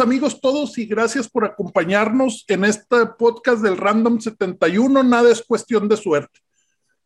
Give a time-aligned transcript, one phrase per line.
[0.00, 5.02] Amigos todos y gracias por acompañarnos en este podcast del Random 71.
[5.02, 6.40] Nada es cuestión de suerte.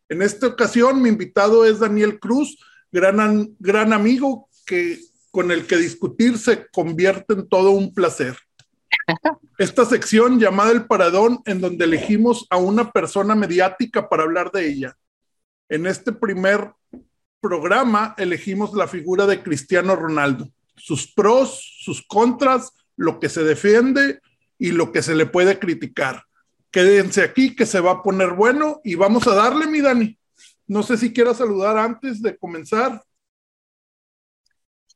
[0.08, 2.58] En esta ocasión mi invitado es Daniel Cruz,
[2.92, 8.36] gran, gran amigo que, con el que discutir se convierte en todo un placer.
[9.58, 14.68] Esta sección llamada El Paradón, en donde elegimos a una persona mediática para hablar de
[14.68, 14.96] ella.
[15.68, 16.72] En este primer
[17.40, 24.20] programa elegimos la figura de Cristiano Ronaldo sus pros, sus contras, lo que se defiende
[24.58, 26.24] y lo que se le puede criticar.
[26.72, 30.18] Quédense aquí que se va a poner bueno y vamos a darle, mi Dani.
[30.66, 33.00] No sé si quieras saludar antes de comenzar.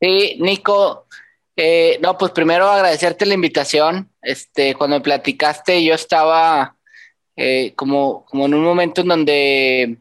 [0.00, 1.06] Sí, Nico.
[1.54, 4.10] Eh, no, pues primero agradecerte la invitación.
[4.20, 6.76] Este, cuando me platicaste, yo estaba
[7.36, 9.98] eh, como, como en un momento en donde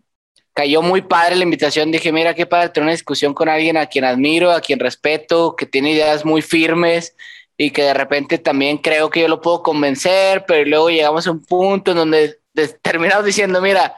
[0.59, 1.89] cayó muy padre la invitación.
[1.89, 5.55] Dije, mira, qué padre tener una discusión con alguien a quien admiro, a quien respeto,
[5.55, 7.15] que tiene ideas muy firmes
[7.55, 11.31] y que de repente también creo que yo lo puedo convencer, pero luego llegamos a
[11.31, 12.39] un punto en donde
[12.81, 13.95] terminamos diciendo, mira,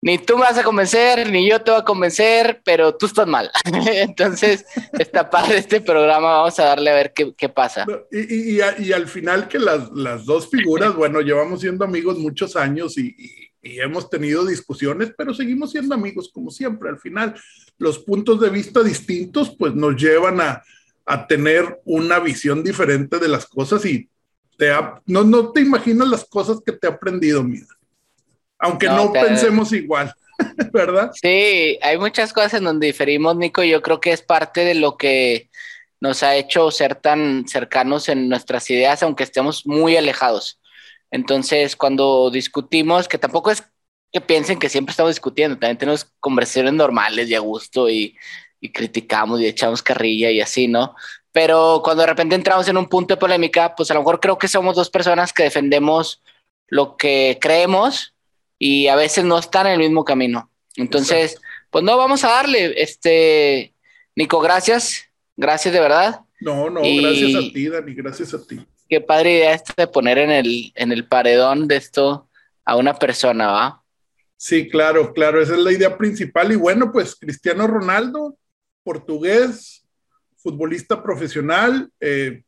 [0.00, 3.28] ni tú me vas a convencer, ni yo te voy a convencer, pero tú estás
[3.28, 3.48] mal.
[3.64, 4.64] Entonces,
[4.98, 7.86] está padre este programa, vamos a darle a ver qué, qué pasa.
[8.10, 12.56] Y, y, y, al final que las, las dos figuras, bueno, llevamos siendo amigos muchos
[12.56, 13.14] años y,
[13.62, 16.88] y hemos tenido discusiones, pero seguimos siendo amigos como siempre.
[16.88, 17.34] Al final,
[17.78, 20.62] los puntos de vista distintos pues nos llevan a,
[21.06, 24.08] a tener una visión diferente de las cosas y
[24.58, 24.70] te
[25.06, 27.66] no, no te imaginas las cosas que te he aprendido, mira.
[28.58, 30.14] Aunque no, pensemos igual,
[30.72, 31.10] ¿verdad?
[31.14, 33.64] Sí, hay muchas cosas en donde diferimos, Nico.
[33.64, 35.50] Yo creo que es parte de lo que
[36.00, 40.60] nos ha hecho ser tan cercanos en nuestras ideas, aunque estemos muy alejados.
[41.12, 43.62] Entonces, cuando discutimos, que tampoco es
[44.10, 48.16] que piensen que siempre estamos discutiendo, también tenemos conversaciones normales y a gusto y,
[48.72, 50.94] criticamos y echamos carrilla y así, ¿no?
[51.32, 54.38] Pero cuando de repente entramos en un punto de polémica, pues a lo mejor creo
[54.38, 56.22] que somos dos personas que defendemos
[56.68, 58.14] lo que creemos
[58.58, 60.48] y a veces no están en el mismo camino.
[60.76, 61.40] Entonces,
[61.70, 62.80] pues no, vamos a darle.
[62.80, 63.74] Este,
[64.14, 65.06] Nico, gracias.
[65.36, 66.20] Gracias de verdad.
[66.40, 70.18] No, no, gracias a ti, Dani, gracias a ti qué padre idea esta de poner
[70.18, 72.28] en el, en el paredón de esto
[72.62, 73.82] a una persona, ¿va?
[74.36, 76.52] Sí, claro, claro, esa es la idea principal.
[76.52, 78.36] Y bueno, pues Cristiano Ronaldo,
[78.84, 79.88] portugués,
[80.36, 82.42] futbolista profesional, eh,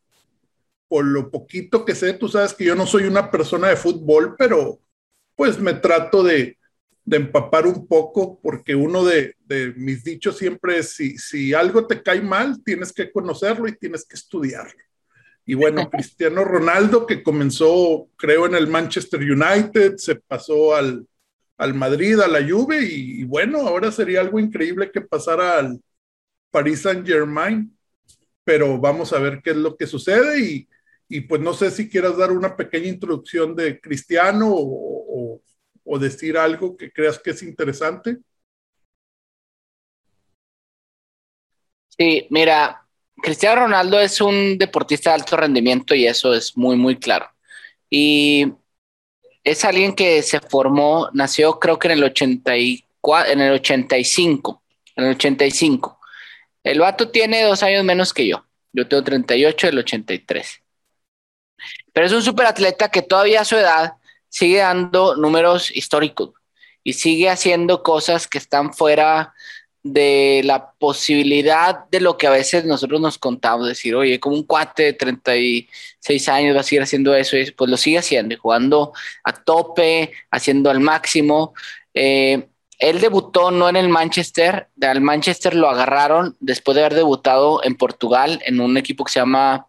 [0.86, 4.34] por lo poquito que sé, tú sabes que yo no soy una persona de fútbol,
[4.36, 4.82] pero
[5.36, 6.58] pues me trato de,
[7.06, 11.86] de empapar un poco, porque uno de, de, mis dichos siempre es, si, si algo
[11.86, 14.84] te cae mal, tienes que conocerlo y tienes que estudiarlo.
[15.46, 21.06] Y bueno, Cristiano Ronaldo, que comenzó, creo, en el Manchester United, se pasó al,
[21.58, 25.80] al Madrid, a la Juve, y, bueno, ahora sería algo increíble que pasara al
[26.50, 27.76] Paris Saint Germain,
[28.44, 30.68] pero vamos a ver qué es lo que sucede y,
[31.08, 35.42] y pues no sé si quieras dar una pequeña introducción de Cristiano o, o,
[35.84, 38.18] o decir algo que creas que es interesante.
[41.88, 42.83] Sí, mira,
[43.16, 47.30] Cristiano Ronaldo es un deportista de alto rendimiento y eso es muy, muy claro.
[47.88, 48.52] Y
[49.42, 54.62] es alguien que se formó, nació creo que en el, 84, en el 85,
[54.96, 56.00] en el 85.
[56.62, 58.44] El vato tiene dos años menos que yo.
[58.72, 60.62] Yo tengo 38 del 83.
[61.92, 63.94] Pero es un superatleta que todavía a su edad
[64.28, 66.32] sigue dando números históricos
[66.82, 69.34] y sigue haciendo cosas que están fuera
[69.84, 74.44] de la posibilidad de lo que a veces nosotros nos contamos, decir, oye, como un
[74.44, 78.94] cuate de 36 años va a seguir haciendo eso, y pues lo sigue haciendo, jugando
[79.22, 81.52] a tope, haciendo al máximo.
[81.92, 87.62] Eh, él debutó no en el Manchester, al Manchester lo agarraron después de haber debutado
[87.62, 89.66] en Portugal en un equipo que se llama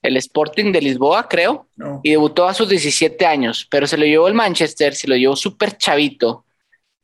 [0.00, 1.68] el Sporting de Lisboa, creo,
[2.02, 5.36] y debutó a sus 17 años, pero se lo llevó el Manchester, se lo llevó
[5.36, 6.44] súper chavito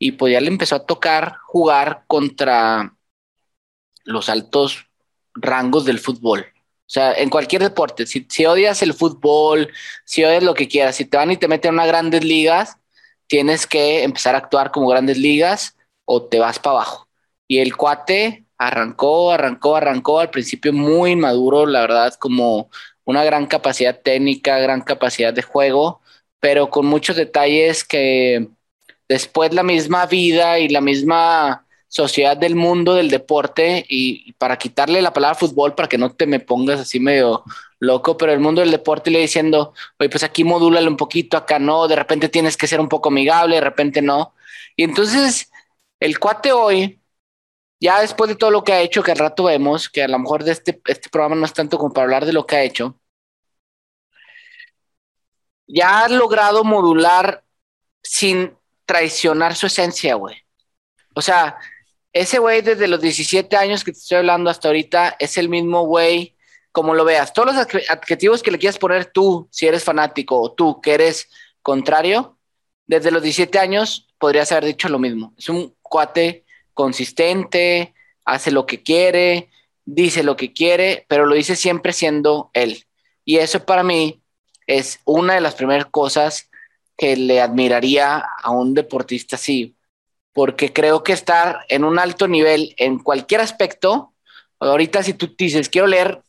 [0.03, 2.95] y pues ya le empezó a tocar jugar contra
[4.03, 4.87] los altos
[5.35, 6.39] rangos del fútbol.
[6.41, 9.69] O sea, en cualquier deporte, si, si, odias el fútbol,
[10.03, 12.77] si odias lo que quieras, si te van y te meten a unas grandes ligas,
[13.27, 17.07] tienes que empezar a actuar como grandes ligas o te vas para abajo.
[17.47, 22.71] Y el cuate arrancó, arrancó, arrancó, al principio muy maduro, la verdad, como
[23.05, 26.01] una gran capacidad técnica, gran capacidad de juego,
[26.39, 28.49] pero con muchos detalles que
[29.11, 35.01] después la misma vida y la misma sociedad del mundo del deporte y, para quitarle
[35.01, 37.43] la palabra fútbol para que no te me pongas así medio
[37.79, 41.59] loco, pero el mundo del deporte le diciendo, oye, pues aquí modúlale un poquito, acá
[41.59, 44.33] no, de repente tienes que ser un poco amigable, de repente no.
[44.77, 45.51] Y entonces
[45.99, 47.01] el cuate hoy
[47.81, 50.19] ya después de todo lo que ha hecho, que al rato vemos, que a lo
[50.19, 52.63] mejor de este, este programa no es tanto como para hablar de lo que ha
[52.63, 52.97] hecho,
[55.67, 57.43] ya ha logrado modular
[58.03, 58.55] sin
[58.91, 60.35] traicionar su esencia, güey.
[61.15, 61.57] O sea,
[62.11, 65.83] ese güey desde los 17 años que te estoy hablando hasta ahorita es el mismo
[65.85, 66.35] güey,
[66.73, 67.31] como lo veas.
[67.31, 71.29] Todos los adjetivos que le quieras poner tú, si eres fanático, o tú que eres
[71.61, 72.37] contrario,
[72.85, 75.33] desde los 17 años podrías haber dicho lo mismo.
[75.37, 76.43] Es un cuate
[76.73, 77.93] consistente,
[78.25, 79.51] hace lo que quiere,
[79.85, 82.83] dice lo que quiere, pero lo dice siempre siendo él.
[83.23, 84.21] Y eso para mí
[84.67, 86.50] es una de las primeras cosas
[87.01, 89.75] que le admiraría a un deportista así,
[90.33, 94.13] porque creo que estar en un alto nivel en cualquier aspecto,
[94.59, 96.21] ahorita si tú dices, quiero leer,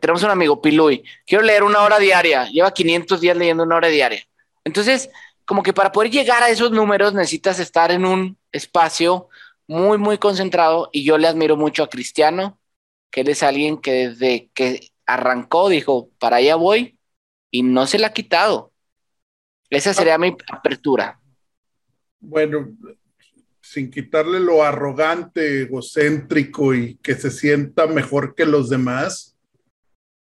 [0.00, 3.88] tenemos un amigo, Piluy, quiero leer una hora diaria, lleva 500 días leyendo una hora
[3.88, 4.24] diaria.
[4.62, 5.10] Entonces,
[5.44, 9.28] como que para poder llegar a esos números necesitas estar en un espacio
[9.66, 12.60] muy, muy concentrado y yo le admiro mucho a Cristiano,
[13.10, 16.96] que él es alguien que desde que arrancó dijo, para allá voy
[17.50, 18.71] y no se la ha quitado.
[19.72, 21.18] Esa sería mi apertura.
[22.20, 22.76] Bueno,
[23.62, 29.34] sin quitarle lo arrogante, egocéntrico y que se sienta mejor que los demás,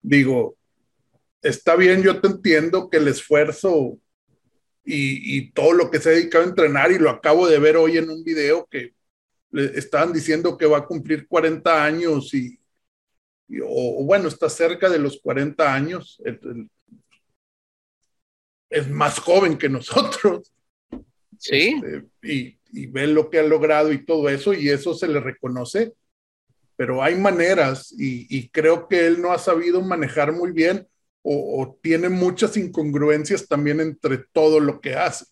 [0.00, 0.56] digo,
[1.42, 3.98] está bien, yo te entiendo que el esfuerzo
[4.84, 7.98] y, todo lo que se ha dedicado a entrenar, y lo acabo de ver hoy
[7.98, 8.94] en un video que
[9.50, 12.60] le estaban diciendo que va a cumplir 40 años y,
[13.64, 16.22] o, bueno, está cerca de los 40 años
[18.74, 20.52] es más joven que nosotros.
[21.38, 21.80] Sí.
[21.84, 25.20] Este, y, y, ve lo que ha logrado y todo eso, y eso se le
[25.20, 25.92] reconoce,
[26.76, 30.88] pero hay maneras, y, creo que él no ha sabido manejar muy bien
[31.22, 35.24] o, tiene muchas incongruencias también entre todo lo que hace.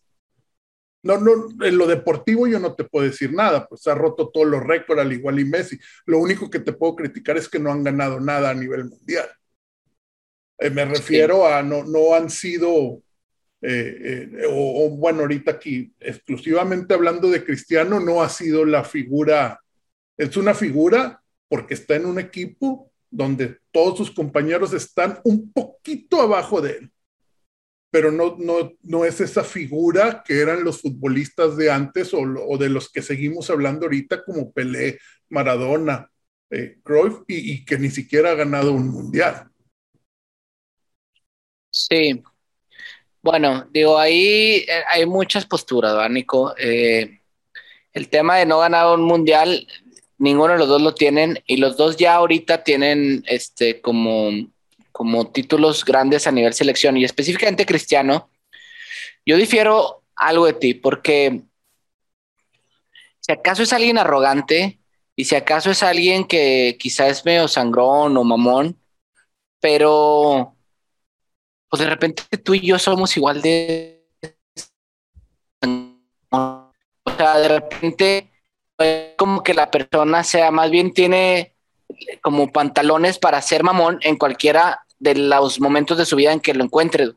[1.02, 4.46] No, no, en lo deportivo yo no te puedo decir nada, pues ha roto todos
[4.46, 5.78] los récords al igual y Messi.
[6.06, 9.28] Lo único que te puedo criticar es que no han ganado nada a nivel mundial.
[10.58, 13.02] Eh, me refiero a no, no han sido
[13.64, 19.60] eh, eh, o, bueno, ahorita aquí, exclusivamente hablando de Cristiano, no ha sido la figura,
[20.16, 26.20] es una figura porque está en un equipo donde todos sus compañeros están un poquito
[26.20, 26.92] abajo de él,
[27.90, 32.68] pero no, no, no es esa figura que eran los futbolistas de antes o, de
[32.68, 34.98] los que seguimos hablando ahorita como Pelé,
[35.28, 36.10] Maradona,
[36.50, 39.48] eh, Cruyff, y, y que ni siquiera ha ganado un mundial.
[41.70, 42.22] Sí,
[43.22, 46.54] bueno, digo, ahí eh, hay muchas posturas, ¿verdad, Nico?
[46.58, 47.20] Eh,
[47.92, 49.66] el tema de no ganar un mundial,
[50.18, 54.30] ninguno de los dos lo tienen y los dos ya ahorita tienen este como,
[54.90, 58.28] como títulos grandes a nivel selección y específicamente Cristiano.
[59.24, 61.42] Yo difiero algo de ti porque
[63.20, 64.80] si acaso es alguien arrogante
[65.14, 68.80] y si acaso es alguien que quizás es medio sangrón o mamón,
[69.60, 70.56] pero
[71.72, 74.04] pues de repente tú y yo somos igual de...
[76.30, 76.70] O
[77.16, 78.30] sea, de repente
[79.16, 81.56] como que la persona sea, más bien tiene
[82.20, 86.52] como pantalones para ser mamón en cualquiera de los momentos de su vida en que
[86.52, 87.12] lo encuentre.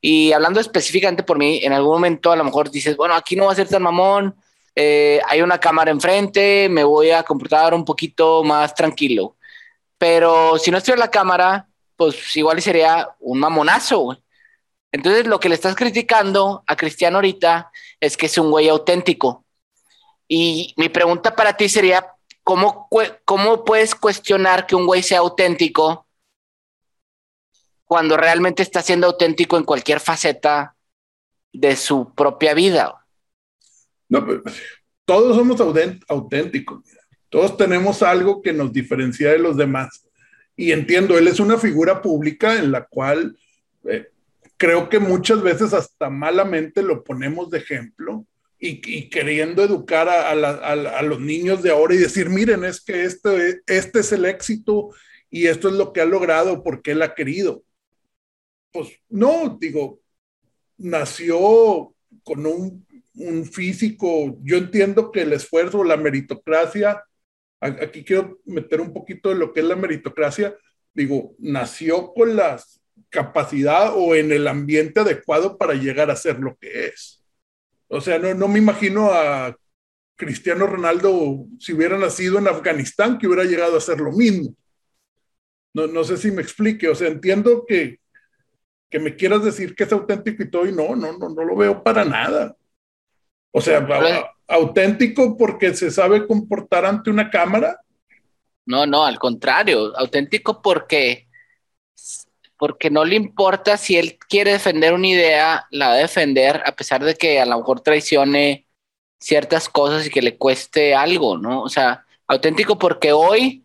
[0.00, 3.46] Y hablando específicamente por mí, en algún momento a lo mejor dices, bueno, aquí no
[3.46, 4.36] va a ser tan mamón,
[4.76, 9.34] eh, hay una cámara enfrente, me voy a comportar un poquito más tranquilo.
[9.98, 11.68] Pero si no estoy en la cámara,
[11.98, 14.16] pues igual sería un mamonazo,
[14.92, 19.44] Entonces lo que le estás criticando a Cristiano ahorita es que es un güey auténtico.
[20.28, 22.14] Y mi pregunta para ti sería,
[22.44, 22.88] ¿cómo,
[23.24, 26.06] cómo puedes cuestionar que un güey sea auténtico
[27.84, 30.76] cuando realmente está siendo auténtico en cualquier faceta
[31.52, 33.04] de su propia vida?
[34.08, 34.40] No, pues,
[35.04, 35.60] todos somos
[36.08, 36.84] auténticos.
[37.28, 40.07] Todos tenemos algo que nos diferencia de los demás
[40.58, 43.38] y entiendo, él es una figura pública en la cual
[43.84, 44.08] eh,
[44.56, 48.26] creo que muchas veces hasta malamente lo ponemos de ejemplo
[48.58, 54.00] y, queriendo educar a, los niños de ahora y decir, miren, es que este, este
[54.00, 54.90] es el éxito
[55.30, 57.62] y esto es lo que ha logrado porque él ha querido.
[58.72, 60.00] Pues no, digo,
[60.76, 62.84] nació con un,
[63.14, 67.04] un físico, yo entiendo que el esfuerzo, la meritocracia,
[67.60, 70.56] aquí quiero meter un poquito de lo que es la meritocracia.
[70.94, 72.60] Digo, nació con la
[73.10, 77.24] capacidad o en el ambiente adecuado para llegar a ser lo que es.
[77.88, 79.56] O sea, no, no me imagino a
[80.16, 84.54] Cristiano Ronaldo si hubiera nacido en Afganistán que hubiera llegado a ser lo mismo.
[85.72, 86.88] No, no sé si me explique.
[86.88, 88.00] O sea, entiendo que,
[88.90, 91.56] que me quieras decir que es auténtico y todo, y no, no, no, no lo
[91.56, 92.56] veo para nada.
[93.58, 93.86] O sea,
[94.46, 97.80] auténtico porque se sabe comportar ante una cámara.
[98.66, 101.26] No, no, al contrario, auténtico porque
[102.58, 106.72] porque no le importa si él quiere defender una idea, la va a defender a
[106.72, 108.66] pesar de que a lo mejor traicione
[109.20, 111.62] ciertas cosas y que le cueste algo, ¿no?
[111.62, 113.64] O sea, auténtico porque hoy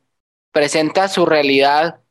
[0.52, 2.02] presenta su realidad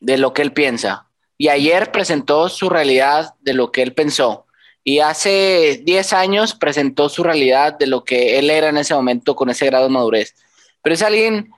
[0.00, 4.45] de lo que él piensa y ayer presentó su realidad de lo que él pensó
[4.88, 9.34] y hace 10 años presentó su realidad de lo que él era en ese momento
[9.34, 10.36] con ese grado de madurez.
[10.80, 11.50] Pero es alguien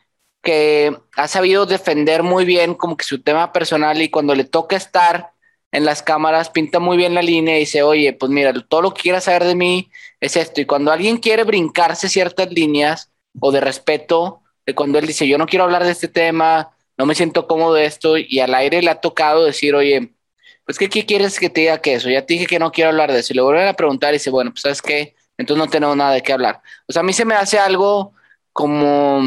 [0.43, 4.77] que ha sabido defender muy bien como que su tema personal y cuando le toca
[4.77, 5.33] estar
[5.73, 8.95] en las cámaras pinta muy bien la línea y dice, oye, pues mira, todo lo
[8.95, 10.63] que quieras saber de mí es esto.
[10.63, 15.37] Y cuando alguien quiere brincarse ciertas líneas o de respeto, de cuando él dice, yo
[15.37, 18.81] no quiero hablar de este tema, no me siento cómodo de esto, y al aire
[18.81, 20.15] le ha tocado decir, oye,
[20.69, 22.11] pues ¿qué, qué quieres que te diga que eso?
[22.11, 23.33] Ya te dije que no quiero hablar de eso.
[23.33, 26.13] Y le vuelven a preguntar y dice, bueno, pues sabes qué, entonces no tenemos nada
[26.13, 26.61] de qué hablar.
[26.87, 28.13] O sea, a mí se me hace algo
[28.53, 29.23] como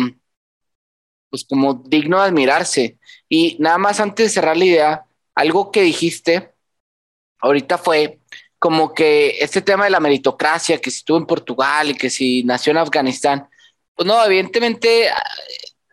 [1.32, 3.00] pues como digno de admirarse.
[3.28, 6.52] Y nada más antes de cerrar la idea, algo que dijiste
[7.40, 8.20] ahorita fue
[8.60, 12.44] como que este tema de la meritocracia, que si estuvo en Portugal y que si
[12.44, 13.50] nació en Afganistán,
[13.96, 15.10] pues no, evidentemente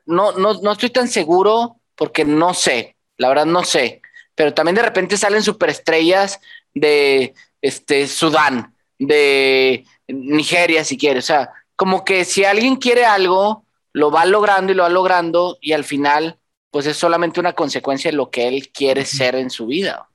[0.04, 4.02] no, no, no estoy tan seguro porque no sé, la verdad no sé,
[4.38, 6.40] pero también de repente salen superestrellas
[6.72, 13.64] de este, Sudán, de Nigeria si quieres, o sea, como que si alguien quiere algo,
[13.92, 16.38] lo va logrando y lo va logrando y al final
[16.70, 20.08] pues es solamente una consecuencia de lo que él quiere ser en su vida.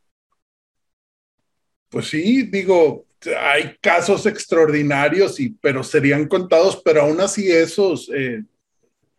[1.89, 3.05] Pues sí, digo,
[3.37, 8.41] hay casos extraordinarios, y, pero serían contados, pero aún así esos, eh,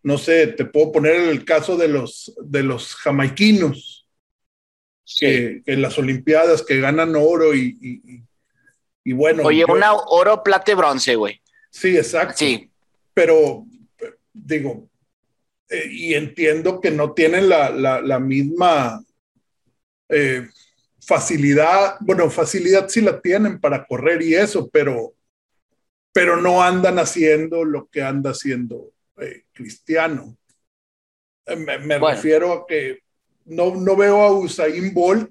[0.02, 3.94] no sé, te puedo poner el caso de los, de los jamaiquinos,
[5.18, 8.25] que, en las Olimpiadas que ganan oro y,
[9.04, 9.44] y, bueno.
[9.44, 11.40] Oye, una oro, plata y bronce, güey.
[11.70, 12.37] Sí, exacto.
[12.38, 12.70] Sí.
[13.12, 13.66] Pero
[14.32, 14.88] digo,
[15.68, 19.02] eh, y entiendo que no tienen la, misma
[20.08, 20.49] eh,
[21.00, 25.14] facilidad, bueno, facilidad sí la tienen para correr y eso, pero,
[26.12, 30.37] pero no andan haciendo lo que anda haciendo eh, Cristiano.
[31.46, 33.03] Me, refiero a que
[33.45, 35.31] no, no veo a Usain Bolt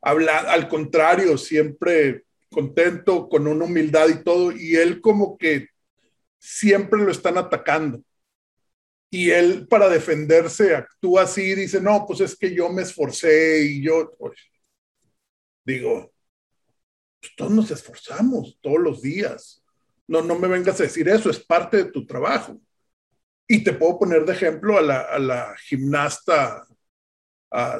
[0.00, 5.68] hablar, al contrario, siempre contento, con una humildad y todo, y él como que
[6.38, 8.02] siempre lo están atacando
[9.12, 13.62] y él para defenderse actúa así y dice, no, pues es que yo me esforcé
[13.62, 14.38] y yo, pues,
[15.66, 16.10] digo,
[17.20, 19.62] pues todos nos esforzamos todos los días.
[20.08, 22.58] No, no me vengas a decir eso, es parte de tu trabajo.
[23.46, 26.66] Y te puedo poner de ejemplo a la, a la gimnasta,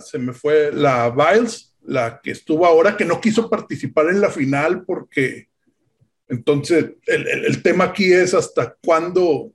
[0.01, 4.31] se me fue la Biles, la que estuvo ahora, que no quiso participar en la
[4.31, 5.49] final porque
[6.29, 9.53] entonces el, el, tema aquí es hasta cuándo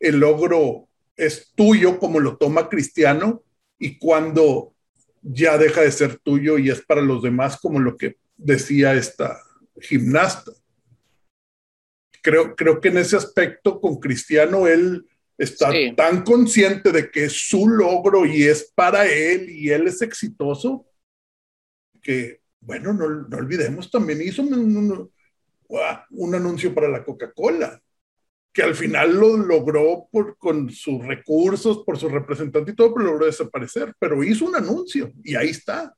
[0.00, 3.42] el logro es tuyo como lo toma Cristiano
[3.78, 4.74] y cuando
[5.22, 9.40] ya deja de ser tuyo y es para los demás como lo que decía esta
[9.80, 10.52] gimnasta.
[12.22, 15.06] Creo, creo que en ese aspecto con Cristiano él
[15.38, 20.02] está tan consciente de que es su logro y es para él y él es
[20.02, 20.84] exitoso
[22.02, 25.10] que, bueno, no, no olvidemos, también hizo un,
[26.10, 27.80] un anuncio para la Coca-Cola
[28.52, 33.06] que al final lo logró por, con sus recursos, por su representante y todo, pero
[33.06, 35.94] logró desaparecer, pero hizo un anuncio y ahí está,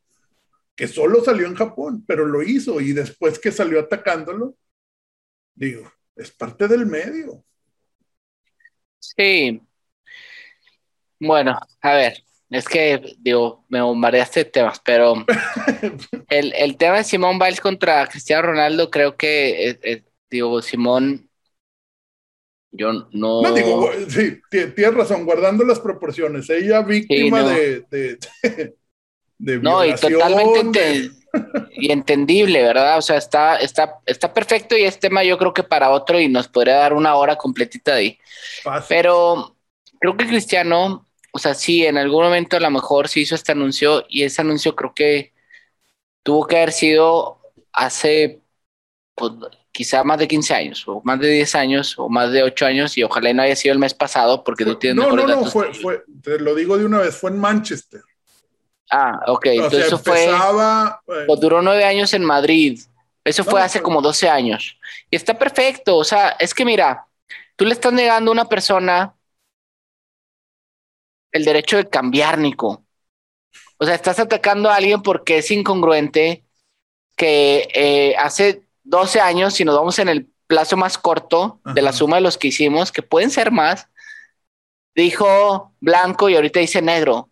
[0.75, 4.57] que solo salió en Japón, pero lo hizo y después que salió atacándolo,
[5.55, 7.45] digo, es parte del medio.
[9.01, 9.61] Sí.
[11.19, 15.15] Bueno, a ver, es que, digo, me bombardeaste de temas, pero
[16.29, 21.31] el, el, tema de Simón Biles contra Cristiano Ronaldo, creo que, eh, eh, digo, Simón
[22.73, 23.43] yo no.
[23.43, 26.49] No digo, sí, tienes razón, guardando las proporciones.
[26.51, 28.19] Ella víctima de, de,
[29.39, 31.11] de, No, y totalmente
[31.73, 32.99] y entendible, ¿verdad?
[32.99, 36.29] O sea, está, está, está perfecto y este tema yo creo que para otro y
[36.29, 38.19] nos podría dar una hora completita de ahí.
[38.89, 39.57] Pero
[40.01, 43.53] creo que Cristiano, o sea, sí, en algún momento a lo mejor se hizo este
[43.53, 45.33] anuncio y ese anuncio creo que
[46.23, 47.41] tuvo que haber sido
[47.73, 48.41] hace
[49.15, 49.33] pues,
[49.73, 52.99] quizá más de 15 años, o más de 10 años, o más de 8 años,
[52.99, 55.73] y ojalá no haya sido el mes pasado, porque tú tienes No, no, no, fue,
[55.75, 58.03] fue, te lo digo de una vez, fue en Manchester.
[58.91, 60.29] Ah, ok, entonces eso fue.
[61.07, 62.81] Pues, duró 9 años en Madrid.
[63.25, 64.79] Eso fue hace como 12 años.
[65.11, 67.07] Y está perfecto, o sea, es que mira,
[67.57, 69.15] tú le estás negando a una persona
[71.33, 72.85] el derecho de cambiar, Nico.
[73.79, 76.45] O sea, estás atacando a alguien porque es incongruente
[77.17, 81.93] que eh, hace 12 años, si nos vamos en el plazo más corto de la
[81.93, 83.89] suma de los que hicimos, que pueden ser más,
[84.95, 87.30] dijo blanco y ahorita dice negro.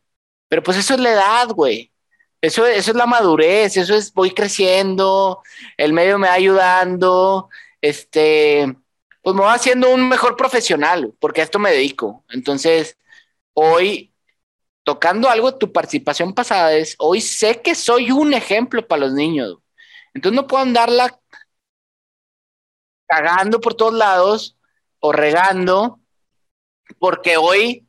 [0.48, 1.92] Pero pues eso es la edad, güey.
[2.40, 5.42] Eso, eso es la madurez, eso es voy creciendo,
[5.76, 7.48] el medio me va ayudando,
[7.80, 8.76] este,
[9.22, 12.24] pues me va haciendo un mejor profesional, porque a esto me dedico.
[12.30, 12.96] Entonces,
[13.54, 14.14] hoy,
[14.84, 19.12] tocando algo de tu participación pasada, es, hoy sé que soy un ejemplo para los
[19.14, 19.58] niños.
[20.14, 21.20] Entonces no puedo andarla
[23.06, 24.56] cagando por todos lados
[25.00, 26.00] o regando,
[26.98, 27.86] porque hoy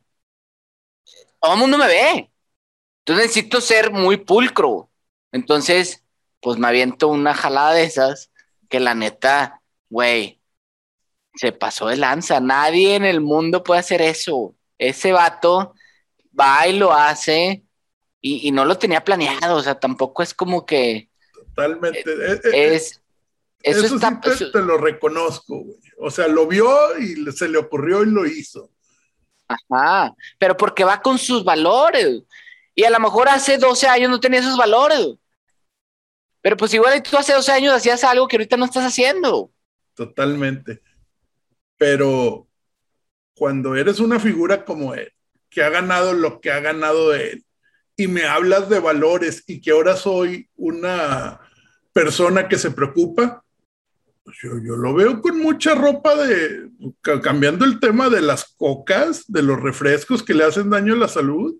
[1.40, 2.29] todo el mundo me ve.
[3.00, 4.90] Entonces necesito ser muy pulcro.
[5.32, 6.04] Entonces,
[6.40, 8.30] pues me aviento una jalada de esas
[8.68, 10.40] que la neta, güey,
[11.34, 12.40] se pasó de lanza.
[12.40, 14.54] Nadie en el mundo puede hacer eso.
[14.78, 15.74] Ese vato
[16.38, 17.64] va y lo hace
[18.20, 19.56] y, no lo tenía planeado.
[19.56, 21.08] O sea, tampoco es como que.
[21.32, 22.00] Totalmente.
[22.00, 23.02] Eh, eh, es.
[23.62, 23.98] eso,
[24.36, 25.78] sí te, lo reconozco, güey.
[25.98, 28.70] O sea, lo vio y se le ocurrió y lo hizo.
[29.48, 32.22] Ajá, pero porque va con sus valores.
[32.74, 35.16] Y a lo mejor hace 12 años no tenía esos valores.
[36.42, 39.52] Pero pues igual tú hace 12 años hacías algo que ahorita no estás haciendo.
[39.94, 40.82] Totalmente.
[41.76, 42.48] Pero
[43.34, 45.12] cuando eres una figura como él,
[45.48, 47.44] que ha ganado lo que ha ganado él,
[47.96, 51.40] y me hablas de valores y que ahora soy una
[51.92, 53.44] persona que se preocupa,
[54.24, 56.70] pues yo, yo, lo veo con mucha ropa de,
[57.22, 61.08] cambiando el tema de las cocas, de los refrescos que le hacen daño a la
[61.08, 61.56] salud,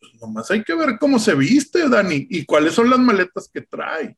[0.00, 3.60] pues nomás hay que ver cómo se viste, Dani, y cuáles son las maletas que
[3.60, 4.16] trae.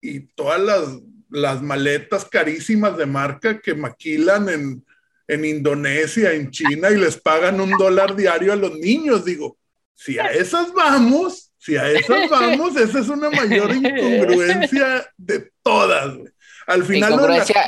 [0.00, 4.86] Y todas las, las maletas carísimas de marca que maquilan en,
[5.26, 9.24] en Indonesia, en China, y les pagan un dólar diario a los niños.
[9.24, 9.58] Digo,
[9.94, 16.18] si a esas vamos, si a esas vamos, esa es una mayor incongruencia de todas.
[16.66, 17.12] Al final.
[17.12, 17.62] Incongruencia,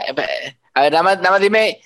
[0.74, 1.80] a ver, nada más, nada más dime,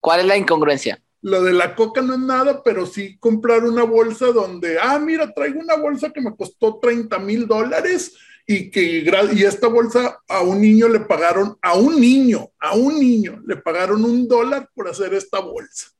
[0.00, 1.02] ¿cuál es la incongruencia?
[1.22, 5.32] Lo de la coca no es nada, pero sí comprar una bolsa donde, ah, mira,
[5.32, 10.42] traigo una bolsa que me costó 30 mil dólares y que y esta bolsa a
[10.42, 14.88] un niño le pagaron, a un niño, a un niño le pagaron un dólar por
[14.88, 15.90] hacer esta bolsa.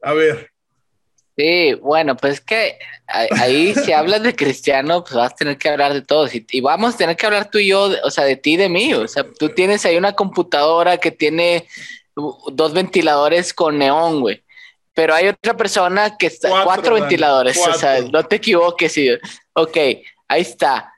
[0.00, 0.50] A ver.
[1.36, 5.68] Sí, bueno, pues es que ahí si hablas de cristiano, pues vas a tener que
[5.68, 8.22] hablar de todos y, y, vamos a tener que hablar tú y yo, o sea,
[8.22, 11.66] de ti y de mí, o sea, tú tienes ahí una computadora que tiene
[12.16, 14.44] dos ventiladores con neón, güey
[14.94, 19.10] pero hay otra persona que está, cuatro, ventiladores, o sea, no te equivoques, sí.
[19.52, 19.76] ok,
[20.28, 20.92] ahí está.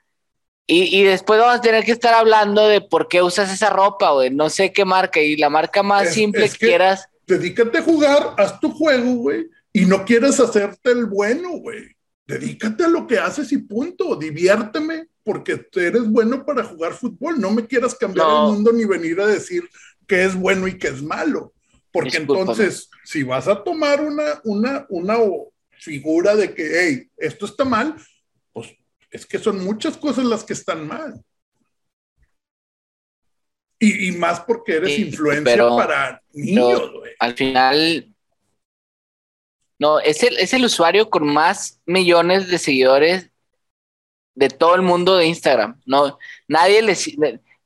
[0.67, 4.11] Y, y, después vamos a tener que estar hablando de por qué usas esa ropa,
[4.11, 7.07] güey, no sé qué marca, y la marca más simple que, quieras.
[7.25, 11.95] Dedícate a jugar, haz tu juego, güey, y no quieres hacerte el bueno, güey.
[12.25, 17.51] Dedícate a lo que haces y punto, diviérteme, porque eres bueno para jugar fútbol, no
[17.51, 19.63] me quieras cambiar el mundo ni venir a decir
[20.07, 21.53] qué es bueno y qué es malo.
[21.91, 25.17] Porque entonces, si vas a tomar una, una, una
[25.79, 27.95] figura de que, hey, esto está mal,
[28.53, 28.75] pues
[29.11, 31.21] es que son muchas cosas las que están mal.
[33.79, 37.11] Y, más porque eres influencia para niños, güey.
[37.19, 38.11] Al final,
[39.77, 43.29] no, es el, es el usuario con más millones de seguidores
[44.33, 45.79] de todo el mundo de Instagram.
[45.85, 46.17] No,
[46.47, 47.11] nadie les,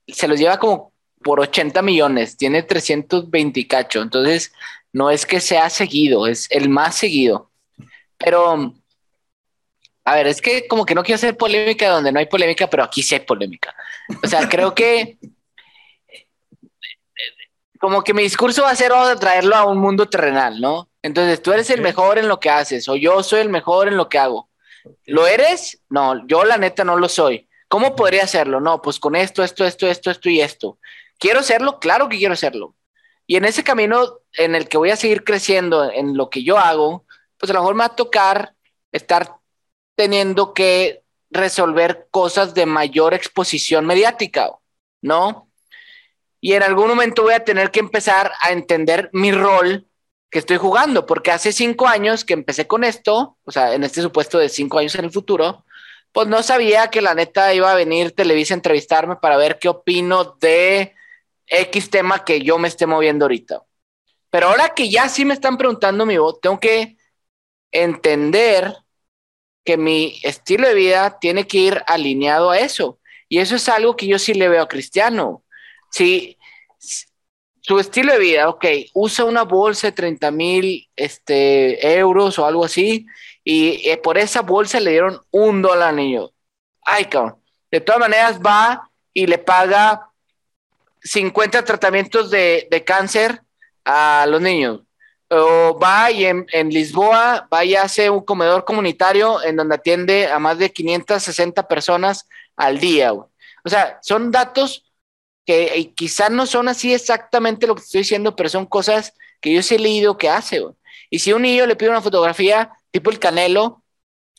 [0.08, 0.90] se los lleva como
[1.23, 4.51] por 80 millones, tiene 320 y cacho, entonces
[4.93, 7.51] no es que sea seguido, es el más seguido.
[8.17, 8.73] Pero,
[10.05, 12.84] a ver, es que como que no quiero hacer polémica donde no hay polémica, pero
[12.84, 13.73] aquí sí hay polémica.
[14.23, 15.17] O sea, creo que
[17.79, 20.89] como que mi discurso va a ser vamos a traerlo a un mundo terrenal, ¿no?
[21.01, 23.97] Entonces, tú eres el mejor en lo que haces o yo soy el mejor en
[23.97, 24.49] lo que hago.
[25.05, 25.81] ¿Lo eres?
[25.89, 27.47] No, yo la neta no lo soy.
[27.67, 28.60] ¿Cómo podría hacerlo?
[28.60, 30.77] No, pues con esto, esto, esto, esto, esto y esto.
[31.21, 31.79] ¿Quiero serlo?
[31.79, 32.75] Claro que quiero serlo.
[33.27, 36.57] Y en ese camino en el que voy a seguir creciendo en lo que yo
[36.57, 37.05] hago,
[37.38, 38.55] pues a lo mejor me va a tocar
[38.91, 39.36] estar
[39.95, 44.49] teniendo que resolver cosas de mayor exposición mediática,
[45.03, 45.47] ¿no?
[46.39, 49.88] Y en algún momento voy a tener que empezar a entender mi rol
[50.31, 54.01] que estoy jugando, porque hace cinco años que empecé con esto, o sea, en este
[54.01, 55.65] supuesto de cinco años en el futuro,
[56.13, 59.69] pues no sabía que la neta iba a venir Televisa a entrevistarme para ver qué
[59.69, 60.95] opino de
[61.51, 63.61] X tema que yo me esté moviendo ahorita.
[64.29, 66.95] Pero ahora que ya sí me están preguntando mi voz, tengo que
[67.71, 68.73] entender
[69.63, 72.99] que mi estilo de vida tiene que ir alineado a eso.
[73.27, 75.43] Y eso es algo que yo sí le veo a Cristiano.
[75.91, 76.37] Si
[77.61, 82.65] su estilo de vida, ok, usa una bolsa de 30 mil este, euros o algo
[82.65, 83.05] así,
[83.43, 86.29] y eh, por esa bolsa le dieron un dólar al niño.
[86.83, 87.37] Ay, cabrón.
[87.69, 90.11] De todas maneras va y le paga
[91.03, 93.41] 50 tratamientos de, de cáncer
[93.85, 94.81] a los niños.
[95.29, 100.27] O va y en, en, Lisboa, va y hace un comedor comunitario en donde atiende
[100.27, 103.13] a más de 560 personas al día.
[103.13, 103.29] O
[103.65, 104.91] sea, son datos
[105.45, 109.63] que quizás no son así exactamente lo que estoy diciendo, pero son cosas que yo
[109.63, 110.61] sí he leído que hace.
[111.09, 113.83] Y si un niño le pide una fotografía tipo el Canelo,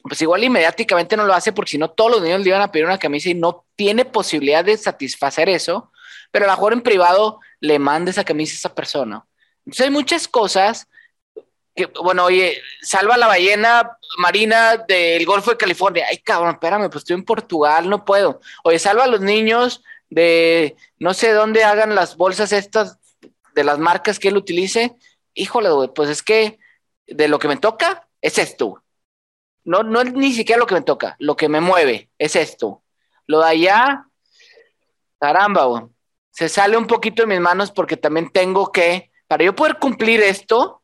[0.03, 2.73] pues igual inmediatamente no lo hace porque si no todos los niños le iban a
[2.73, 5.92] pedir una camisa y no tiene posibilidad de satisfacer eso,
[6.33, 9.25] pero a lo mejor en privado le manda esa camisa a esa persona.
[9.65, 10.89] Entonces hay muchas cosas
[11.75, 16.07] que, bueno, oye, salva la ballena marina del Golfo de California.
[16.09, 18.41] Ay, cabrón, espérame, pues estoy en Portugal, no puedo.
[18.65, 22.99] Oye, salva a los niños de no sé dónde hagan las bolsas estas
[23.55, 24.97] de las marcas que él utilice.
[25.35, 26.59] Híjole, güey, pues es que
[27.07, 28.83] de lo que me toca es esto.
[29.65, 32.83] No, no es ni siquiera lo que me toca, lo que me mueve es esto.
[33.27, 34.07] Lo de allá,
[35.19, 35.92] caramba, güey.
[36.33, 40.21] Se sale un poquito de mis manos porque también tengo que, para yo poder cumplir
[40.21, 40.83] esto,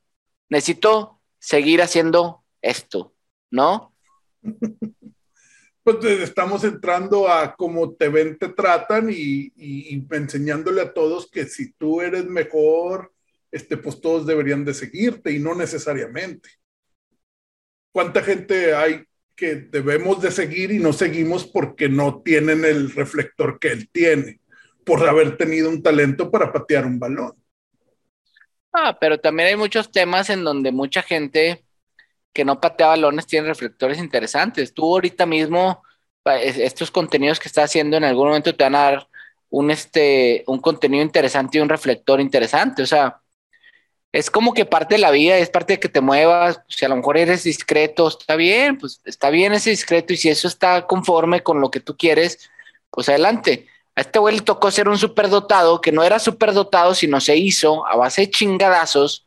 [0.49, 3.15] necesito seguir haciendo esto,
[3.51, 3.93] ¿no?
[5.81, 11.31] Pues eh, estamos entrando a cómo te ven, te tratan y, y, enseñándole a todos
[11.31, 13.11] que si tú eres mejor,
[13.51, 16.51] este, pues todos deberían de seguirte y no necesariamente.
[17.91, 19.03] ¿Cuánta gente hay
[19.35, 24.41] que debemos de seguir y no seguimos porque no tienen el reflector que él tiene,
[24.89, 27.35] por haber tenido un talento para patear un balón?
[28.73, 31.63] Ah, pero también hay muchos temas en donde mucha gente
[32.33, 34.73] que no patea balones tiene reflectores interesantes.
[34.73, 35.83] Tú ahorita mismo,
[36.25, 39.09] estos contenidos que estás haciendo en algún momento te van a dar
[39.51, 42.83] un, este, un contenido interesante y un reflector interesante.
[42.83, 43.21] O sea,
[44.13, 46.89] es como que parte de la vida, es parte de que te muevas, si a
[46.89, 50.87] lo mejor eres discreto, está bien, pues está bien ese discreto y si eso está
[50.87, 52.51] conforme con lo que tú quieres,
[52.91, 53.67] pues adelante.
[53.99, 57.85] A este güey le tocó ser un superdotado que no era superdotado, sino se hizo
[57.85, 59.27] a base de chingadazos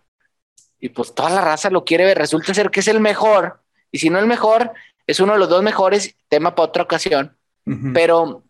[0.80, 2.18] y pues toda la raza lo quiere ver.
[2.18, 4.72] Resulta ser que es el mejor y si no el mejor,
[5.06, 7.38] es uno de los dos mejores, tema para otra ocasión.
[7.94, 8.46] Pero,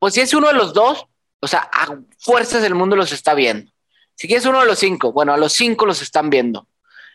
[0.00, 1.06] pues si es uno de los dos,
[1.38, 3.70] o sea, a fuerzas del mundo los está viendo.
[4.16, 6.66] Si quieres uno de los cinco, bueno, a los cinco los están viendo.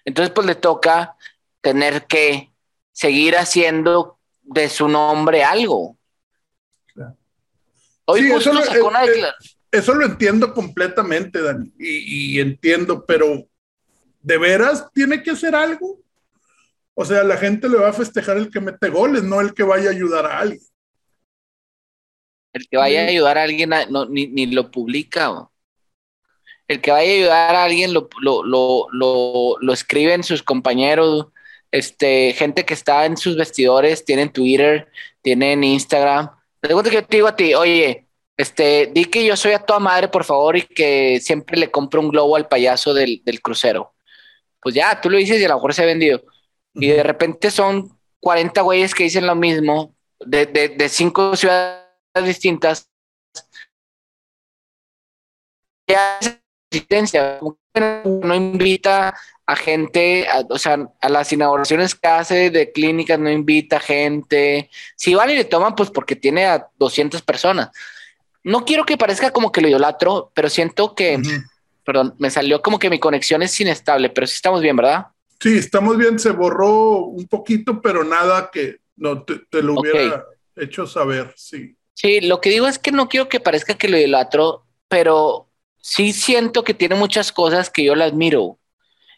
[0.05, 1.17] Entonces, pues le toca
[1.59, 2.53] tener que
[2.93, 5.96] seguir haciendo de su nombre algo.
[8.09, 9.09] Hoy justo eso, sacó una eh,
[9.71, 13.45] eso lo entiendo completamente, Dani, y, entiendo, pero
[14.21, 15.99] ¿de veras tiene que hacer algo?
[16.93, 19.63] O sea, la gente le va a festejar el que mete goles, no el que
[19.63, 20.61] vaya a ayudar a alguien.
[22.53, 23.71] El que vaya a ayudar a alguien
[24.09, 25.31] ni, ni, lo publica.
[25.31, 25.51] ¿o?
[26.67, 31.27] el que vaya a ayudar a alguien lo, lo, lo, lo, escriben sus compañeros,
[31.71, 34.89] este, gente que está en sus vestidores, tienen Twitter,
[35.21, 36.36] tienen Instagram.
[36.61, 39.79] Te que yo te digo a ti, oye, este, di que yo soy a toda
[39.79, 43.93] madre, por favor, y que siempre le compro un globo al payaso del, del crucero.
[44.61, 46.23] Pues ya, tú lo dices y a lo mejor se ha vendido.
[46.73, 51.85] Y de repente son 40 güeyes que dicen lo mismo, de, de, de cinco ciudades
[52.23, 52.89] distintas.
[55.87, 56.19] Ya
[56.69, 57.39] existencia,
[58.03, 63.79] no invita a gente, o sea, a las inauguraciones que hace de clínicas no invita
[63.79, 64.69] gente.
[64.95, 67.69] Si van y le toman, pues porque tiene a 200 personas.
[68.43, 71.21] No quiero que parezca como que lo idolatro, pero siento que,
[71.85, 75.07] perdón, me salió como que mi conexión es inestable, pero sí estamos bien, ¿verdad?
[75.39, 80.25] Sí, estamos bien, se borró un poquito, pero nada que no te, lo hubiera
[80.55, 81.75] hecho saber, sí.
[81.93, 85.46] Sí, lo que digo es que no quiero que parezca que lo idolatro, pero
[85.81, 88.59] sí siento que tiene muchas cosas que yo la admiro.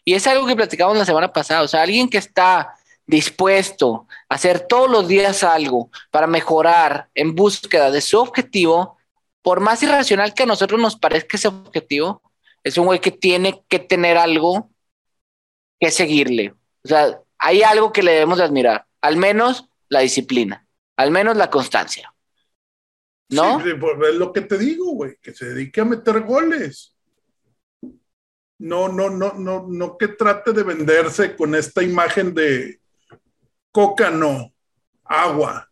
[0.04, 1.62] Y es algo que platicamos la semana pasada.
[1.62, 2.74] O sea, alguien que está
[3.06, 8.96] dispuesto a hacer todos los días algo para mejorar en búsqueda de su objetivo,
[9.42, 12.22] por más irracional que a nosotros nos parezca ese objetivo,
[12.62, 14.70] es un güey que tiene que tener algo
[15.78, 16.54] que seguirle.
[16.84, 21.36] O sea, hay algo que le debemos de admirar, al menos la disciplina, al menos
[21.36, 22.12] la constancia.
[23.30, 23.62] ¿No?
[23.62, 26.96] Sí, pues, es lo que te digo, güey, que se dedique a meter goles.
[28.58, 32.80] No, no, no, no, no que trate de venderse con esta imagen de
[33.72, 34.52] coca, no,
[35.04, 35.70] agua.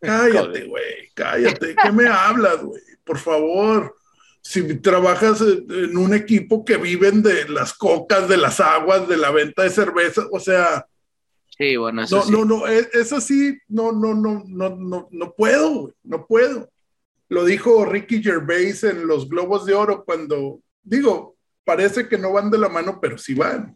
[0.00, 1.74] Cállate, güey, cállate.
[1.74, 2.82] ¿Qué me hablas, güey?
[3.04, 3.96] Por favor.
[4.40, 9.32] Si trabajas en un equipo que viven de las cocas, de las aguas, de la
[9.32, 10.86] venta de cerveza, o sea,
[11.58, 12.32] Sí, bueno, eso no, sí.
[12.32, 16.70] no, no, e, eso sí, no, no, no, no, no, no puedo, güey, no puedo.
[17.28, 22.50] Lo dijo Ricky Gervais en los Globos de Oro cuando, digo, parece que no van
[22.50, 23.74] de la mano, pero sí van.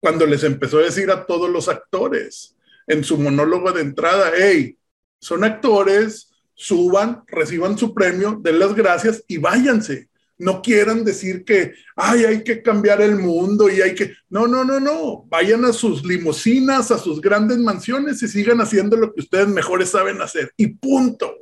[0.00, 2.56] Cuando les empezó a decir a todos los actores
[2.86, 4.76] en su monólogo de entrada, hey,
[5.20, 10.08] son actores, suban, reciban su premio, den las gracias y váyanse.
[10.38, 14.12] No quieran decir que, ay, hay que cambiar el mundo y hay que...
[14.28, 15.24] No, no, no, no.
[15.28, 19.90] Vayan a sus limusinas, a sus grandes mansiones y sigan haciendo lo que ustedes mejores
[19.90, 20.50] saben hacer.
[20.56, 21.41] Y punto.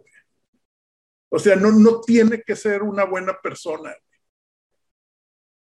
[1.30, 3.94] O sea, no, no tiene que ser una buena persona.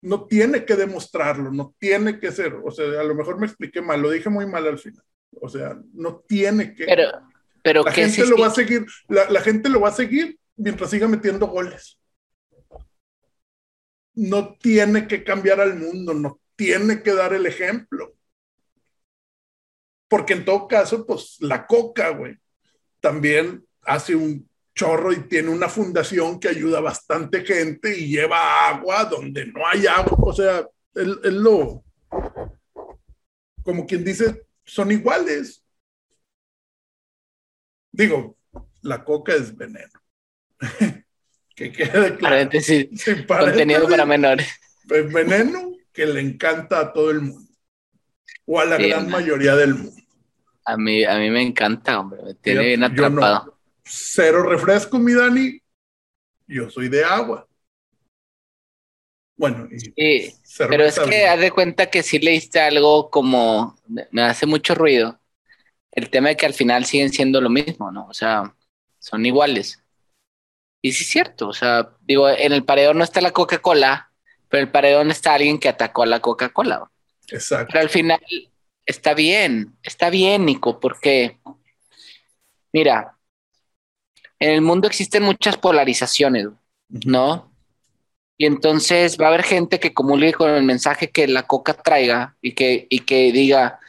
[0.01, 2.55] No tiene que demostrarlo, no tiene que ser.
[2.63, 5.03] O sea, a lo mejor me expliqué mal, lo dije muy mal al final.
[5.39, 6.85] O sea, no tiene que.
[6.85, 7.11] Pero,
[7.63, 10.89] pero la gente lo va a seguir, la, la gente lo va a seguir mientras
[10.89, 11.99] siga metiendo goles.
[14.15, 18.15] No tiene que cambiar al mundo, no tiene que dar el ejemplo.
[20.07, 22.37] Porque en todo caso, pues la coca, güey,
[22.99, 28.69] también hace un chorro y tiene una fundación que ayuda a bastante gente y lleva
[28.69, 30.17] agua donde no hay agua.
[30.21, 31.83] O sea, es lo,
[33.63, 35.63] como quien dice, son iguales.
[37.91, 38.37] Digo,
[38.81, 39.91] la coca es veneno.
[41.55, 42.19] que quede claro.
[42.19, 42.87] Paréntesis,
[43.27, 44.47] contenido para menores.
[44.89, 47.51] Es veneno que le encanta a todo el mundo.
[48.45, 50.01] O a la sí, gran mayoría del mundo.
[50.65, 52.23] A mí, a mí me encanta, hombre.
[52.23, 53.57] Me tiene yo, bien atrapado.
[53.83, 55.61] Cero refresco, mi Dani.
[56.47, 57.47] Yo soy de agua.
[59.37, 60.35] Bueno, sí,
[60.69, 63.75] pero es que haz de cuenta que sí leíste algo como
[64.11, 65.19] me hace mucho ruido.
[65.91, 68.05] El tema de que al final siguen siendo lo mismo, ¿no?
[68.05, 68.55] O sea,
[68.99, 69.83] son iguales.
[70.83, 74.11] Y sí es cierto, o sea, digo, en el paredón no está la Coca-Cola,
[74.47, 76.89] pero en el paredón está alguien que atacó a la Coca-Cola.
[77.27, 77.67] Exacto.
[77.71, 78.19] Pero al final
[78.85, 81.39] está bien, está bien, Nico, porque,
[82.73, 83.17] mira,
[84.41, 86.47] en el mundo existen muchas polarizaciones,
[87.05, 87.51] ¿no?
[88.37, 92.35] Y entonces va a haber gente que comulgue con el mensaje que la coca traiga
[92.41, 93.79] y que, y que diga,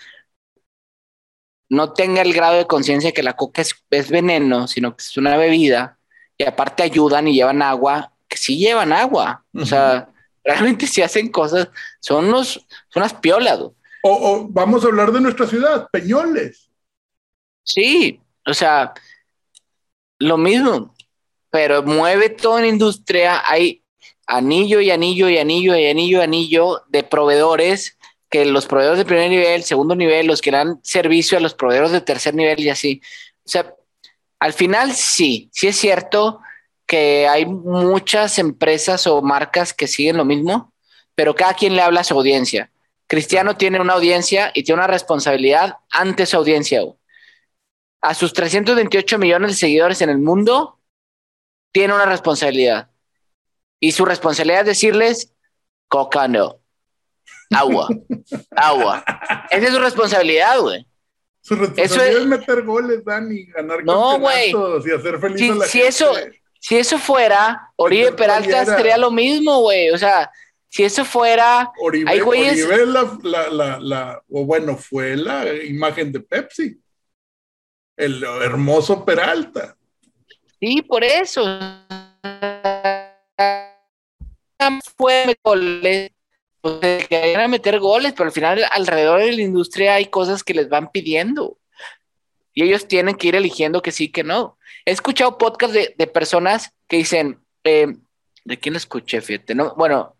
[1.71, 5.17] no tenga el grado de conciencia que la coca es, es, veneno, sino que es
[5.17, 5.99] una bebida,
[6.37, 9.43] y aparte ayudan y llevan agua, que sí llevan agua.
[9.55, 9.63] Uh -huh.
[9.63, 10.09] O sea,
[10.45, 13.59] realmente si hacen cosas, son, unos, son unas piolas.
[13.59, 16.71] O, o, vamos a hablar de nuestra ciudad, Peñoles.
[17.63, 18.93] Sí, o sea,
[20.23, 20.95] lo mismo,
[21.51, 23.83] pero mueve toda la industria, hay
[24.27, 27.99] anillo y anillo y anillo y anillo y anillo de proveedores
[28.31, 31.93] que los proveedores de primer nivel, segundo nivel, los que dan servicio a los proveedores
[31.93, 33.03] de tercer nivel y así.
[33.45, 33.75] O sea,
[34.39, 36.41] al final sí, sí es cierto
[36.87, 40.73] que hay muchas empresas o marcas que siguen lo mismo,
[41.15, 42.71] pero cada quien le habla a su audiencia.
[43.07, 46.83] Cristiano tiene una audiencia y tiene una responsabilidad ante su audiencia.
[48.03, 50.81] A sus 328 millones de seguidores en el mundo,
[51.73, 52.91] tiene una responsabilidad.
[53.81, 55.33] Y su responsabilidad es decirles,
[55.89, 56.61] coca no,
[57.51, 57.89] agua,
[58.57, 59.05] agua.
[59.51, 60.87] Esa es su responsabilidad, güey.
[61.41, 65.49] Su responsabilidad eso es, es, meter goles, Dani, ganar no, campeonatos y hacer feliz si,
[65.51, 65.89] a la si gente.
[65.89, 66.15] Eso,
[66.61, 69.91] si eso fuera, Oribe Peralta sería lo mismo, güey.
[69.91, 70.31] O sea,
[70.69, 71.73] si eso fuera.
[71.81, 72.65] Oribe, hay güeyes...
[72.65, 76.81] Oribe la, la, la, la, o bueno, fue la imagen de Pepsi.
[77.97, 79.77] El hermoso Peralta.
[80.61, 81.43] Sí, por eso.
[84.97, 86.13] Fue goles,
[86.63, 90.91] a meter goles, pero al final alrededor de la industria hay cosas que les van
[90.91, 91.59] pidiendo.
[92.55, 94.59] Y ellos tienen que ir eligiendo que sí, que no.
[94.85, 97.97] He escuchado podcasts de, de personas que dicen, eh,
[98.45, 99.21] ¿de quién escuché?
[99.21, 100.17] Fíjate, no, bueno,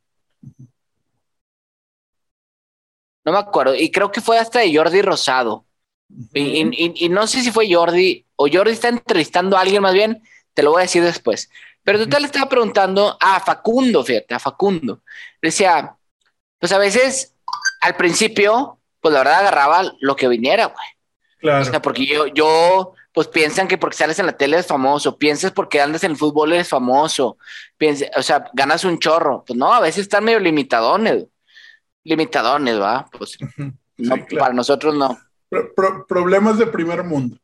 [3.25, 5.67] no me acuerdo, y creo que fue hasta de Jordi Rosado.
[6.35, 9.95] Y, y, y, no sé si fue Jordi o Jordi está entrevistando a alguien más
[9.95, 10.23] bien,
[10.55, 11.49] te lo voy a decir después.
[11.85, 15.03] Pero total, le estaba preguntando a Facundo, fíjate, a Facundo.
[15.41, 15.97] Decía,
[16.59, 17.35] pues a veces
[17.81, 20.87] al principio, pues la verdad agarraba lo que viniera, güey.
[21.39, 21.63] Claro.
[21.63, 25.19] O sea, porque yo, yo, pues piensan que porque sales en la tele es famoso,
[25.19, 27.37] piensas porque andas en el fútbol eres famoso,
[27.77, 29.45] piensas, o sea, ganas un chorro.
[29.45, 31.27] Pues no, a veces están medio limitadones,
[32.05, 33.09] limitadones, ¿va?
[33.11, 34.27] Pues no, sí, claro.
[34.39, 35.19] para nosotros no.
[35.53, 37.37] Pro, pro, problemas de primer mundo.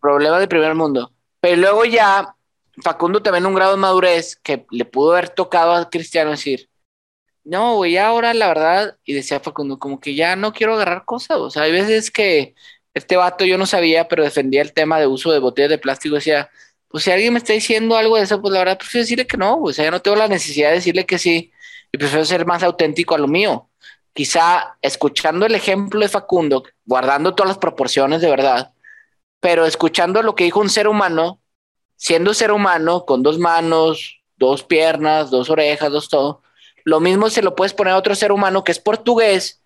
[0.00, 1.10] Problemas de primer mundo.
[1.40, 2.36] Pero luego ya
[2.84, 6.70] Facundo también un grado de madurez que le pudo haber tocado a Cristiano decir,
[7.42, 11.38] no, güey, ahora la verdad, y decía Facundo, como que ya no quiero agarrar cosas,
[11.38, 12.54] o sea, hay veces que
[12.94, 16.14] este vato yo no sabía, pero defendía el tema de uso de botellas de plástico,
[16.14, 16.50] decía,
[16.86, 19.36] pues si alguien me está diciendo algo de eso, pues la verdad prefiero decirle que
[19.36, 21.50] no, o sea, ya no tengo la necesidad de decirle que sí,
[21.90, 23.68] y prefiero ser más auténtico a lo mío.
[24.18, 28.72] Quizá escuchando el ejemplo de Facundo, guardando todas las proporciones de verdad,
[29.38, 31.40] pero escuchando lo que dijo un ser humano,
[31.94, 36.42] siendo ser humano, con dos manos, dos piernas, dos orejas, dos todo,
[36.82, 39.62] lo mismo se lo puedes poner a otro ser humano que es portugués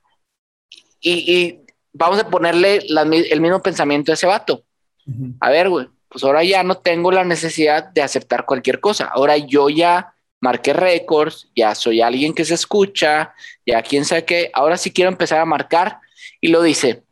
[1.00, 1.60] y, y
[1.94, 4.64] vamos a ponerle la, el mismo pensamiento a ese vato.
[5.06, 5.34] Uh -huh.
[5.40, 9.06] A ver, güey, pues ahora ya no tengo la necesidad de aceptar cualquier cosa.
[9.06, 13.32] Ahora yo ya marqué récords, ya soy alguien que se escucha,
[13.64, 14.50] ya quién sabe qué.
[14.52, 16.00] Ahora sí quiero empezar a marcar
[16.40, 17.04] y lo dice.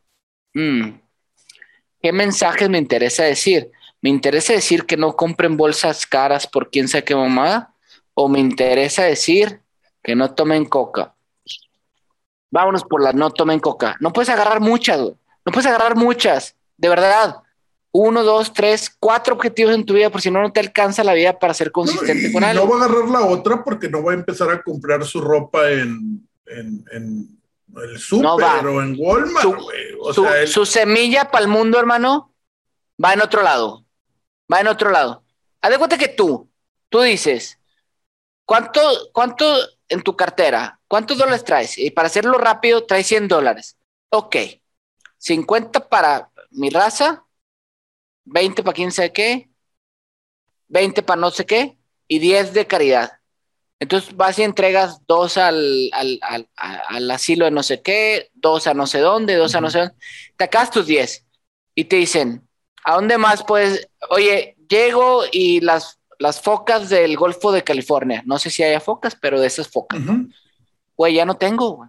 [0.53, 0.99] Mm,
[2.03, 3.71] ¿Qué mensajes me interesa decir?
[4.03, 7.73] ¿Me interesa decir que no compren bolsas caras por quién sabe qué mamada?
[8.15, 9.61] ¿O me interesa decir
[10.03, 11.15] que no tomen coca?
[12.51, 13.97] Vámonos por las no tomen coca.
[14.01, 16.57] No puedes agarrar muchas, No puedes agarrar muchas.
[16.77, 17.37] De verdad.
[17.93, 21.15] Uno, dos, tres, cuatro objetivos en tu vida, por si no, no te alcanza la
[21.15, 22.65] vida para ser consistente con algo.
[22.65, 25.69] No va a agarrar la otra porque no va a empezar a comprar su ropa
[25.71, 27.41] en, en,
[27.77, 29.59] el súper o en Walmart,
[30.13, 32.33] su, su semilla para el mundo, hermano,
[33.03, 33.85] va en otro lado.
[34.53, 35.25] Va en otro lado.
[35.61, 36.51] Haz de cuenta que tú,
[36.89, 37.59] tú dices,
[38.45, 38.81] ¿cuánto,
[39.13, 39.45] cuánto
[39.89, 40.81] en tu cartera?
[40.89, 41.79] ¿Cuántos dólares traes?
[41.79, 43.77] Y para hacerlo rápido, traes 100 dólares.
[44.11, 44.37] Ok.
[45.19, 47.25] 50 para mi raza,
[48.31, 49.51] 20 para quién sabe qué,
[50.69, 53.13] 20 para no sé qué y 10 de caridad.
[53.81, 58.87] Entonces vas y entregas dos al, al, asilo de no sé qué, dos a no
[58.87, 59.95] sé dónde, dos a no sé dónde.
[60.37, 61.27] Te acabas tus 10
[61.75, 62.47] y te dicen,
[62.85, 63.89] ¿a dónde más puedes?
[64.11, 69.17] Oye, llego y las, las focas del Golfo de California, no sé si haya focas,
[69.17, 70.01] pero de esas focas.
[70.95, 71.89] Güey, ya no tengo,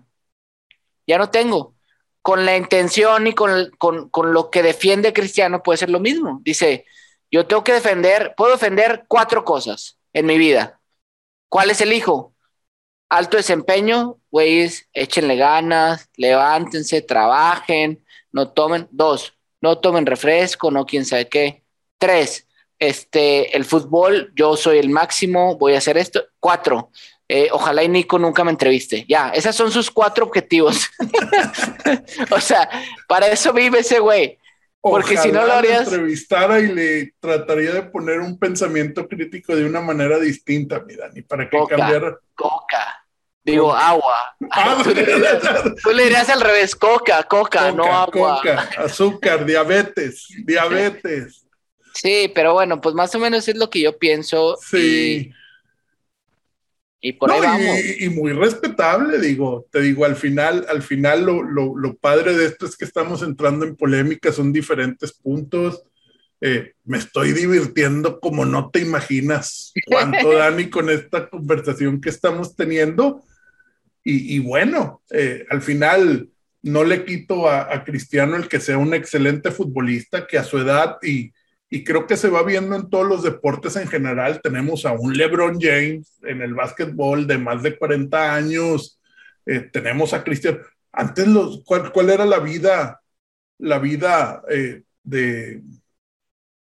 [1.06, 1.76] Ya no tengo
[2.22, 6.40] con la intención y con, con, lo que defiende Cristiano puede ser lo mismo.
[6.44, 6.86] Dice,
[7.32, 10.80] yo tengo que defender, puedo defender cuatro cosas en mi vida.
[11.50, 12.34] ¿Cuál es el hijo?
[13.10, 18.88] Alto desempeño, güeyes, échenle ganas, levántense, trabajen, no tomen.
[18.92, 21.64] Dos, no tomen refresco, no quién sabe qué.
[21.98, 22.48] Tres,
[22.80, 26.24] este, el fútbol, yo soy el máximo, voy a hacer esto.
[26.40, 26.92] Cuatro,
[27.34, 29.06] eh, ojalá y Nico nunca me entreviste.
[29.08, 30.92] Ya, esos son sus cuatro objetivos.
[32.30, 32.70] o sea,
[33.08, 34.38] para eso vive ese güey.
[34.82, 35.88] Porque si no lo harías.
[35.88, 41.22] entrevistara y le trataría de poner un pensamiento crítico de una manera distinta, mi Dani,
[41.22, 42.18] para que cambiara.
[42.36, 43.02] Coca.
[43.46, 44.36] Digo, agua.
[44.52, 44.84] Ah,
[45.84, 48.42] tú, le dirías, al revés, coca, coca, no agua.
[48.42, 51.46] Coca, azúcar, diabetes, diabetes.
[51.94, 54.58] Sí, pero bueno, pues más o menos es lo que yo pienso.
[54.62, 55.32] Sí.
[55.34, 55.41] Y
[57.14, 57.78] por ahí vamos.
[58.00, 62.46] Y, muy respetable, digo, te digo, al final, al final lo, lo, lo, padre de
[62.46, 65.84] esto es que estamos entrando en polémica, son diferentes puntos.
[66.42, 72.56] Eh, me estoy divirtiendo como no te imaginas cuánto, Dani, con esta conversación que estamos
[72.56, 73.24] teniendo.
[74.04, 76.30] Y, y bueno, eh, al final
[76.62, 80.60] no le quito a, a, Cristiano el que sea un excelente futbolista, que a su
[80.60, 81.32] edad y,
[81.74, 84.42] y creo que se va viendo en todos los deportes en general.
[84.44, 89.00] Tenemos a un LeBron James en el básquetbol de más de 40 años.
[89.46, 90.60] Eh, tenemos a Cristian.
[90.92, 93.02] Antes, los, ¿cuál, era la vida,
[93.58, 95.62] la vida eh, de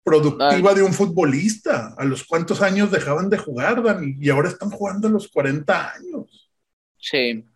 [0.04, 1.94] productiva de un futbolista?
[1.96, 4.14] ¿A los cuántos años dejaban de jugar, Dani?
[4.20, 6.50] Y ahora están jugando a los 40 años.
[6.98, 7.46] Sí.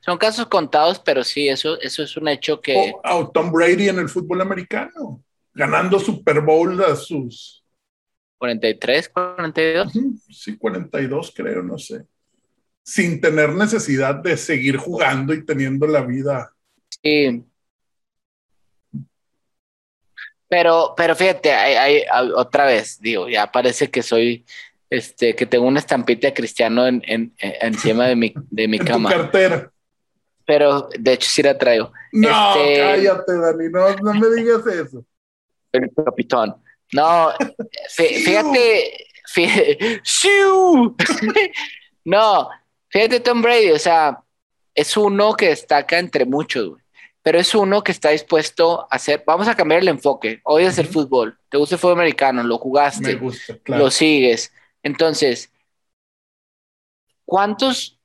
[0.00, 2.94] Son casos contados, pero sí, eso, eso es un hecho que.
[3.00, 5.22] O a Tom Brady en el fútbol americano
[5.56, 7.64] ganando Super Bowl a sus
[8.38, 9.92] 43, 42.
[10.28, 12.04] Sí, 42 creo, no sé.
[12.82, 16.52] Sin tener necesidad de seguir jugando y teniendo la vida.
[17.02, 17.42] Sí.
[20.48, 22.02] Pero, pero fíjate, hay,
[22.36, 24.44] otra vez, digo, ya parece que soy,
[24.90, 27.02] este, que tengo una estampita de cristiano en,
[27.38, 29.10] encima de mi, de mi cama.
[29.10, 29.72] Tu cartera.
[30.44, 31.90] Pero de hecho sí la traigo.
[32.12, 35.04] No, este, cállate, Dani, no, no me digas eso
[35.84, 36.54] el capitán.
[36.92, 37.32] No,
[37.88, 40.02] fíjate, fíjate,
[42.04, 42.48] no,
[42.88, 44.22] fíjate Tom Brady, o sea,
[44.74, 46.78] es uno que destaca entre muchos,
[47.22, 50.78] pero es uno que está dispuesto a hacer, vamos a cambiar el enfoque, hoy es
[50.78, 53.20] el fútbol, te gusta el fútbol americano, lo jugaste,
[53.64, 55.52] lo sigues, entonces,
[57.24, 57.96] ¿cuántos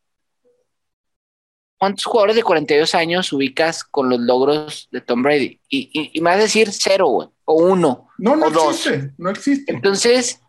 [1.81, 5.59] ¿cuántos jugadores de 42 años ubicas con los logros de Tom Brady?
[5.67, 8.09] Y, y, me vas a decir cero, güey, o uno.
[8.17, 9.71] No, no o existe, no existe.
[9.71, 10.41] Entonces,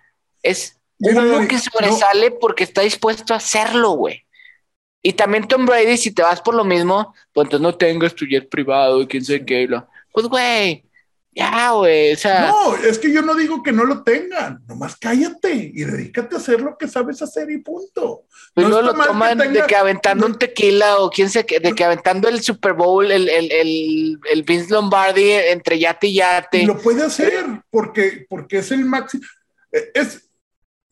[0.42, 4.24] es uno que sobresale porque está dispuesto a hacerlo, güey.
[5.03, 8.24] Y también Tom Brady, si te vas por lo mismo, pues entonces no tengas tu
[8.24, 9.68] jet privado y quién sabe qué.
[10.12, 10.84] Pues, güey,
[11.35, 12.49] ya, güey, o sea.
[12.49, 16.39] No, es que yo no digo que no lo tengan, nomás cállate y dedícate a
[16.39, 18.26] hacer lo que sabes hacer y punto.
[18.55, 22.28] Pues no, lo toman de que aventando un tequila o quién sé de que aventando
[22.28, 26.66] el Super Bowl, el, el, el, el Vince Lombardi entre yate y yate.
[26.66, 29.22] Lo puede hacer porque, porque es el máximo.
[29.72, 30.28] Eh, es,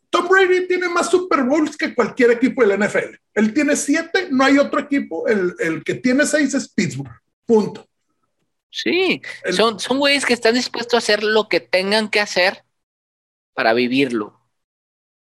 [0.08, 3.14] Tom Brady tiene más Super Bowls que cualquier equipo de la NFL.
[3.34, 5.28] Él tiene siete, no hay otro equipo.
[5.28, 7.12] El, el que tiene seis es Pittsburgh.
[7.44, 7.89] Punto.
[8.70, 12.64] Sí, son, son güeyes que están dispuestos a hacer lo que tengan que hacer
[13.52, 14.40] para vivirlo.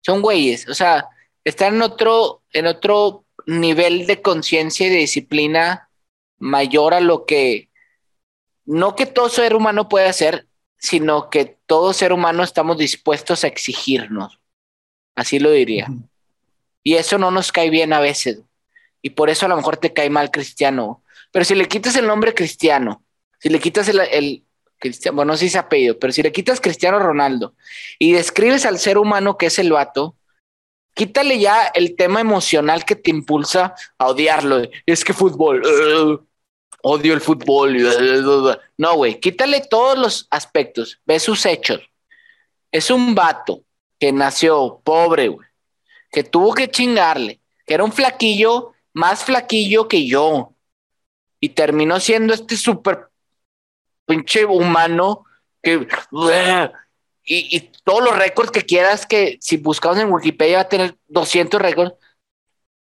[0.01, 1.09] Son güeyes, o sea,
[1.45, 5.91] están en otro, en otro nivel de conciencia y de disciplina
[6.39, 7.70] mayor a lo que,
[8.64, 10.47] no que todo ser humano puede hacer,
[10.78, 14.41] sino que todo ser humano estamos dispuestos a exigirnos.
[15.14, 15.89] Así lo diría.
[16.82, 18.41] Y eso no nos cae bien a veces.
[19.03, 21.03] Y por eso a lo mejor te cae mal cristiano.
[21.32, 23.03] Pero si le quitas el nombre cristiano,
[23.47, 24.45] si le quitas el,
[24.77, 27.55] cristiano, bueno, no sé si se apellido, pero si le quitas Cristiano Ronaldo
[27.97, 30.17] y describes al ser humano que es el vato,
[30.95, 34.63] quítale ya el tema emocional que te impulsa a odiarlo.
[34.85, 35.63] Es que fútbol,
[36.83, 38.59] odio el fútbol.
[38.77, 41.89] no, güey, quítale todos los aspectos, ve sus hechos.
[42.73, 43.63] Es un vato
[44.01, 45.47] que nació pobre, güey,
[46.11, 50.53] que tuvo que chingarle, que era un flaquillo, más flaquillo que yo,
[51.39, 53.06] y terminó siendo este súper
[54.07, 55.25] pinche humano
[55.63, 55.87] que...
[57.29, 60.97] Y, y, todos los récords que quieras que si buscamos en Wikipedia va a tener
[61.09, 61.95] 200 récords,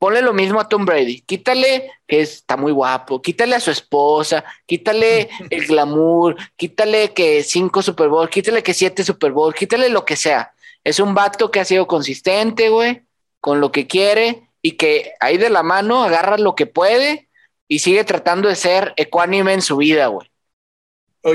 [0.04, 1.22] ponle lo mismo a Tom Brady.
[1.22, 7.80] Quítale que está muy guapo, quítale a su esposa, quítale el glamour, quítale que cinco
[7.80, 10.52] Super Bowl, quítale que siete Super Bowl, quítale lo que sea.
[10.84, 13.04] Es un vato que ha sido consistente, güey,
[13.40, 17.30] con lo que quiere y que ahí de la mano agarra lo que puede
[17.66, 20.30] y sigue tratando de ser ecuánime en su vida, güey.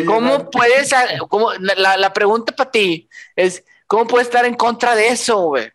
[0.06, 0.92] ¿Cómo puedes,
[1.28, 5.72] cómo, la, la pregunta para ti es, ¿cómo puedes estar en contra de eso, güey?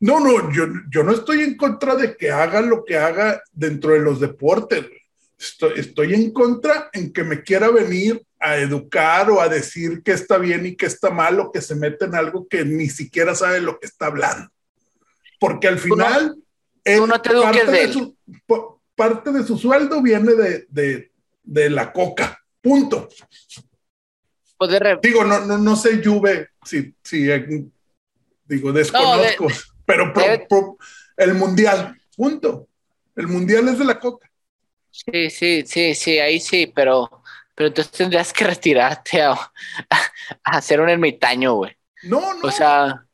[0.00, 3.92] No, no, yo, yo no estoy en contra de que haga lo que haga dentro
[3.92, 4.86] de los deportes.
[5.38, 10.12] Estoy, estoy en contra en que me quiera venir a educar o a decir que
[10.12, 13.34] está bien y que está mal o que se mete en algo que ni siquiera
[13.34, 14.50] sabe lo que está hablando.
[15.38, 16.36] Porque al final,
[16.84, 18.16] no, te parte, de, su,
[18.94, 21.12] parte de su sueldo viene de, de,
[21.46, 22.38] de la coca.
[22.60, 23.08] Punto.
[25.02, 27.26] Digo, no, no, no sé, Juve, si, si
[28.46, 29.48] digo, desconozco.
[29.84, 30.12] Pero
[31.16, 32.68] el mundial, punto.
[33.14, 34.30] El mundial es de la coca.
[34.90, 37.22] Sí, sí, sí, sí, ahí sí, pero,
[37.54, 39.52] pero entonces tendrías que retirarte a,
[40.42, 41.76] hacer un ermitaño, güey.
[42.04, 42.48] No, no.
[42.48, 43.04] O sea,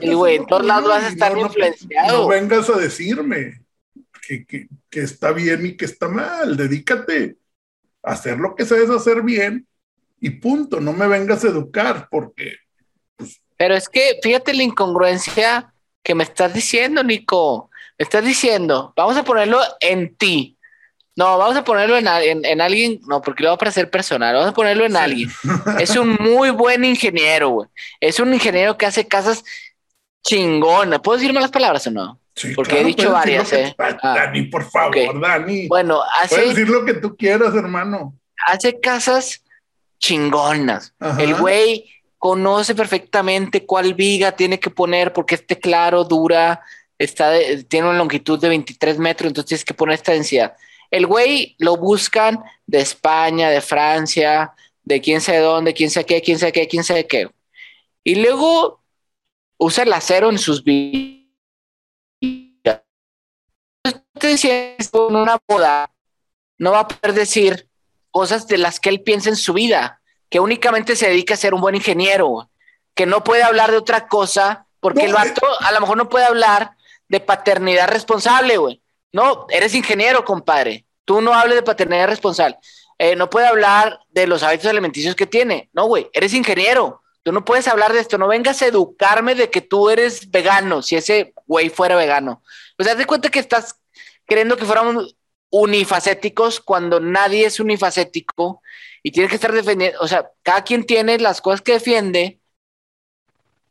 [0.00, 2.22] y güey, en todos lados vas a estar influenciado.
[2.22, 3.62] No, vengas a decirme
[4.26, 6.56] que, que, que, está bien y que está mal.
[6.56, 7.45] Dedícate a
[8.06, 9.66] hacer lo que sabes hacer bien
[10.20, 10.80] y punto.
[10.80, 12.56] No me vengas a educar porque.
[13.16, 17.70] Pues, pero es que fíjate la incongruencia que me estás diciendo, Nico.
[17.98, 20.56] Me estás diciendo, vamos a ponerlo en ti.
[21.16, 22.06] No, vamos a ponerlo en,
[22.44, 25.30] en, alguien, no, porque lo va a parecer personal, vamos a ponerlo en alguien.
[25.80, 27.68] Es un muy buen ingeniero, güey.
[28.00, 29.42] Es un ingeniero que hace casas
[30.22, 31.00] chingonas.
[31.00, 32.20] ¿Puedo decir malas palabras o no?
[32.36, 33.74] Sí, porque he dicho varias, ¿eh?
[33.78, 35.68] Ah, Dani, por favor, Dani.
[35.68, 36.36] Bueno, hace.
[36.36, 38.14] Puedes decir lo que tú quieras, hermano.
[38.46, 39.42] Hace casas
[39.98, 40.94] chingonas.
[41.18, 46.60] El güey conoce perfectamente cuál viga tiene que poner porque este claro dura,
[46.98, 47.32] está
[47.68, 50.54] tiene una longitud de 23 metros, entonces tienes que poner esta densidad.
[50.90, 54.52] El güey lo buscan de España, de Francia,
[54.84, 57.28] de quién sabe dónde, quién sabe qué, quién sabe qué, quién sabe qué.
[58.04, 58.82] Y luego
[59.58, 61.15] usa el acero en sus vigas.
[64.16, 65.90] Entonces, en una boda
[66.56, 67.68] no va a poder decir
[68.10, 70.00] cosas de las que él piensa en su vida
[70.30, 72.50] que únicamente se dedica a ser un buen ingeniero,
[72.94, 76.24] que no puede hablar de otra cosa, porque el vato a lo mejor no puede
[76.24, 76.72] hablar
[77.08, 78.82] de paternidad responsable, güey.
[79.12, 80.86] No, eres ingeniero, compadre.
[81.04, 82.58] Tú no hables de paternidad responsable.
[82.98, 85.68] Eh, no puede hablar de los hábitos alimenticios que tiene.
[85.74, 87.02] No, güey, eres ingeniero.
[87.22, 88.16] Tú no puedes hablar de esto.
[88.16, 92.42] No vengas a educarme de que tú eres vegano, si ese güey fuera vegano.
[92.78, 93.76] O sea, de cuenta que estás
[94.26, 95.16] creyendo que fuéramos
[95.50, 98.62] unifacéticos cuando nadie es unifacético
[99.02, 102.40] y tienes que estar defendiendo, o sea, cada quien tiene las cosas que defiende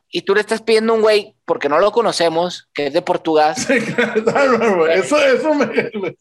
[0.10, 3.54] y tú le estás pidiendo un güey, porque no lo conocemos, que es de Portugal.
[4.94, 6.16] eso, eso me...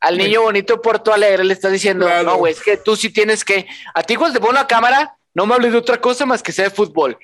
[0.00, 3.10] Al niño bonito de Porto Alegre le estás diciendo, no, güey, es que tú sí
[3.10, 6.26] tienes que, a ti cuando te pongo la cámara, no me hables de otra cosa
[6.26, 7.18] más que sea de fútbol.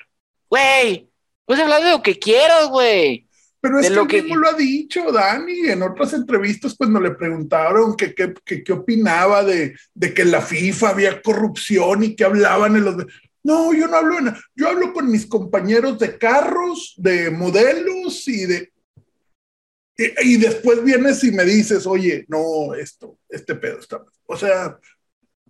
[0.49, 1.07] Güey,
[1.45, 3.26] puedes hablar de lo que quieras, güey.
[3.67, 7.11] Pero es que, lo que mismo lo ha dicho Dani en otras entrevistas cuando le
[7.11, 12.77] preguntaron qué que, opinaba de, de, que en la FIFA había corrupción y que hablaban
[12.77, 12.95] en los...
[13.43, 14.15] No, yo no hablo,
[14.55, 18.71] yo hablo con mis compañeros de carros, de modelos y de...
[19.97, 24.01] Y, y después vienes y me dices, oye, no, esto, este pedo está...
[24.25, 24.77] O sea,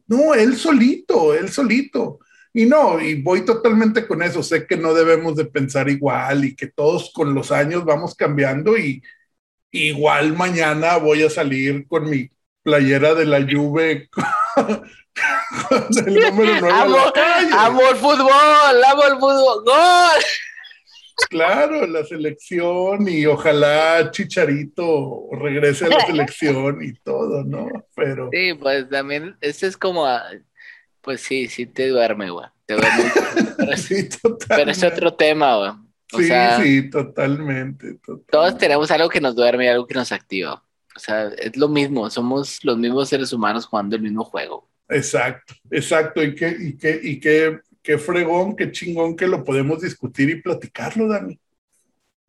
[0.07, 2.20] no, él solito, él solito.
[2.58, 4.41] Y no, y voy totalmente con eso.
[4.41, 8.76] Sé que no debemos de pensar igual y que todos con los años vamos cambiando
[8.76, 9.03] y
[9.70, 12.32] igual mañana voy a salir con mi
[12.64, 14.10] playera de la lluvia el
[16.16, 16.97] número 9 amo,
[17.60, 19.64] amo el fútbol, amo el fútbol.
[19.64, 20.24] ¡Gol!
[21.30, 27.68] Claro, la selección y ojalá Chicharito regrese a la selección y todo, ¿no?
[27.95, 28.30] Pero.
[28.32, 30.08] Sí, pues también, este es como,
[31.08, 32.47] pues sí, sí te duerme, güey.
[32.66, 33.03] Te duerme.
[33.58, 34.10] Pero, sí,
[34.49, 35.72] pero es otro tema, güey.
[36.28, 37.97] sí, sí, totalmente,
[38.30, 40.62] Todos tenemos algo que nos duerme y algo que nos activa.
[40.93, 44.70] O sea, es lo mismo, somos los mismos seres humanos jugando el mismo juego.
[44.89, 46.22] Exacto, exacto.
[46.22, 50.41] Y qué, y qué, y qué, qué fregón, qué chingón que lo podemos discutir y
[50.41, 51.39] platicarlo, Dani.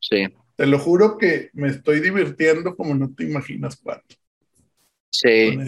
[0.00, 0.24] Sí.
[0.54, 4.14] Te lo juro que me estoy divirtiendo como no te imaginas cuánto.
[5.10, 5.58] Sí.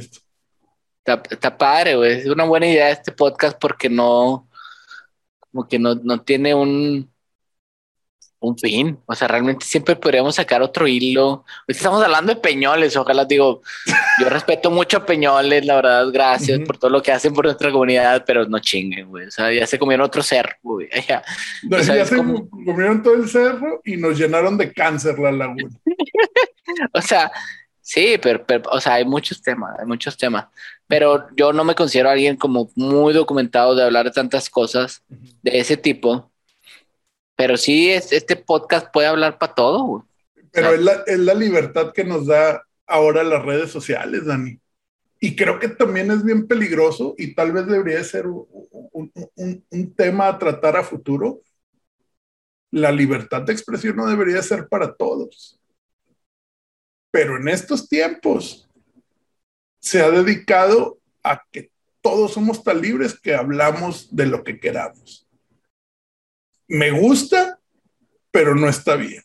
[1.15, 2.21] Está, está, padre, güey.
[2.21, 4.49] Es una buena idea este podcast porque no,
[5.39, 7.11] como que no, no tiene un,
[8.41, 8.99] un fin.
[9.07, 11.45] O sea, realmente siempre podríamos sacar otro hilo.
[11.67, 13.61] Estamos hablando de Peñoles, ojalá digo,
[14.21, 17.71] yo respeto mucho a Peñoles, la verdad, gracias por todo lo que hacen por nuestra
[17.71, 19.27] comunidad, pero no chinguen, güey.
[19.27, 20.89] O sea, ya se comieron otro cerro, güey.
[21.09, 21.23] Ya,
[21.83, 25.69] ya se comieron todo el cerro y nos llenaron de cáncer la laguna.
[26.93, 27.31] o sea,
[27.81, 30.47] sí, pero, o sea, hay muchos temas, hay muchos temas.
[30.91, 35.59] Pero yo no me considero alguien como muy documentado de hablar de tantas cosas de
[35.59, 36.31] ese tipo
[37.41, 40.07] pero sí, este podcast puede hablar para todo.
[40.53, 44.61] Pero es, la, es la libertad que nos da ahora las redes sociales, Dani.
[45.21, 48.47] Y creo que también es bien peligroso y tal vez debería ser un,
[48.93, 51.41] un, un, tema a tratar a futuro.
[52.71, 55.59] La libertad de expresión no debería ser para todos.
[57.11, 58.69] Pero en estos tiempos
[59.81, 61.71] se ha dedicado a que
[62.01, 65.27] todos somos tan libres que hablamos de lo que queramos
[66.71, 67.59] me gusta,
[68.31, 69.23] pero no está bien.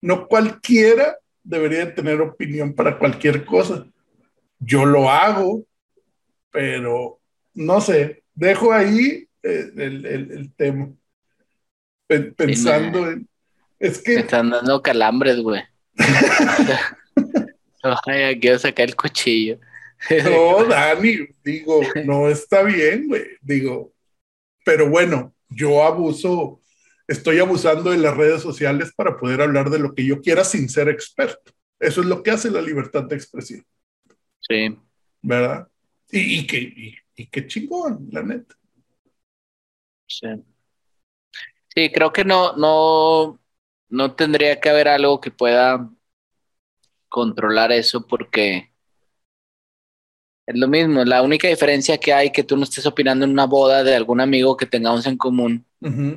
[0.00, 3.86] No cualquiera debería tener opinión para cualquier cosa.
[4.58, 5.66] Yo lo hago,
[6.50, 7.20] pero
[7.52, 10.90] no sé, dejo ahí eh, el, tema.
[12.06, 13.28] Pensando en...
[13.78, 14.14] Es que...
[14.14, 15.62] Me están dando calambres, güey.
[18.06, 19.58] Ay, quiero sacar el cuchillo.
[20.24, 23.24] no, Dani, digo, no está bien, güey.
[23.40, 23.92] Digo,
[24.64, 26.60] pero bueno, yo abuso,
[27.06, 30.68] estoy abusando de las redes sociales para poder hablar de lo que yo quiera sin
[30.68, 31.52] ser experto.
[31.78, 33.64] Eso es lo que hace la libertad de expresión.
[34.40, 34.76] Sí.
[35.20, 35.68] ¿Verdad?
[36.10, 36.58] Y, y, que,
[37.16, 38.54] y, qué chingón, la neta.
[40.06, 40.28] Sí.
[41.74, 43.40] Sí, creo que no, no,
[43.88, 45.90] no tendría que haber algo que pueda
[47.14, 48.72] controlar eso porque
[50.46, 53.46] es lo mismo, la única diferencia que hay que tú no estés opinando en una
[53.46, 55.64] boda de algún amigo que tengamos en común,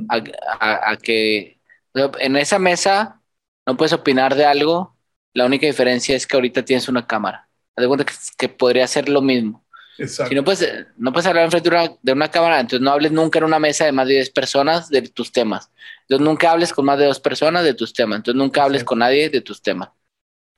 [0.09, 1.59] a, que
[1.93, 3.21] en esa mesa
[3.67, 4.97] no puedes opinar de algo,
[5.35, 7.47] la única diferencia es que ahorita tienes una cámara.
[7.75, 8.03] De cuenta
[8.35, 9.63] que, podría ser lo mismo.
[9.97, 13.11] Si no puedes, no puedes hablar enfrente de una, de una cámara, entonces no hables
[13.11, 15.69] nunca en una mesa de más de 10 personas de tus temas.
[16.01, 18.17] Entonces nunca hables con más de dos personas de tus temas.
[18.17, 19.89] Entonces nunca hables con nadie de tus temas.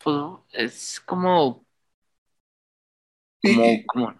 [0.04, 0.16] Pues
[0.54, 1.66] es como
[3.86, 4.14] como,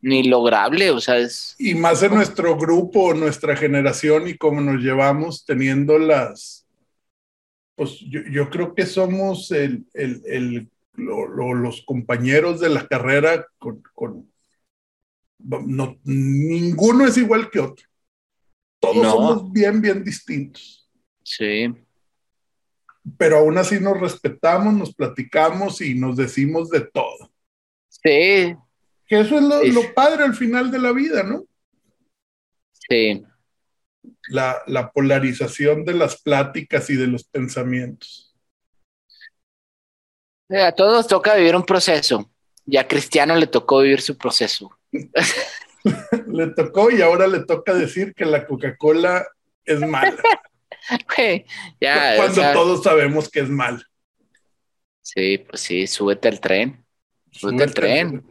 [0.00, 1.54] ni lograble, o sea, es...
[1.58, 6.66] Y más en nuestro grupo, nuestra generación y cómo nos llevamos teniendo las...
[7.74, 13.82] Pues yo, creo que somos el, el, los compañeros de la carrera con...
[13.94, 14.30] con
[15.38, 17.86] no, ninguno es igual que otro.
[18.80, 20.90] Todos somos bien, bien distintos.
[21.22, 21.72] Sí.
[23.16, 27.30] Pero aún así nos respetamos, nos platicamos y nos decimos de todo.
[27.88, 28.56] Sí.
[29.06, 31.44] Que eso es lo, padre al final de la vida, ¿no?
[32.88, 33.24] Sí.
[34.28, 38.36] La, la, polarización de las pláticas y de los pensamientos.
[40.50, 42.30] A todos toca vivir un proceso.
[42.66, 44.78] Y a Cristiano le tocó vivir su proceso.
[44.92, 49.26] le tocó y ahora le toca decir que la Coca-Cola
[49.64, 50.16] es mala.
[51.80, 53.84] ya, Cuando todos sabemos que es mal.
[55.02, 56.84] Sí, pues sí, súbete al tren.
[57.30, 58.24] Súbete al tren.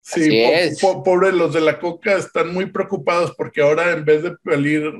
[0.00, 0.44] Sí,
[0.80, 4.92] pobres los de la coca están muy preocupados porque ahora en vez de valer,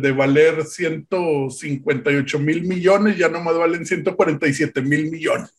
[0.00, 5.50] de valer 158 mil millones, ya nomás valen 147 mil millones.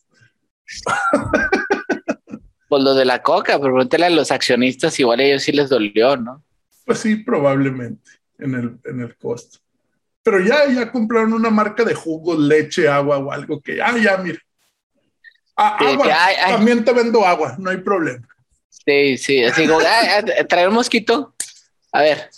[2.66, 5.68] Pues lo de la coca, pero pregúntale a los accionistas, igual a ellos sí les
[5.68, 6.42] dolió, ¿no?
[6.84, 8.10] Pues sí, probablemente
[8.44, 9.58] en el, en el costo.
[10.22, 14.16] Pero ya, ya compraron una marca de jugo, leche, agua o algo que, ah, ya,
[14.18, 14.38] mira.
[15.56, 16.08] Ah, agua,
[16.48, 18.26] también te vendo agua, no hay problema.
[18.68, 19.80] Sí, sí, así como,
[20.48, 21.34] traer un mosquito.
[21.92, 22.30] A ver,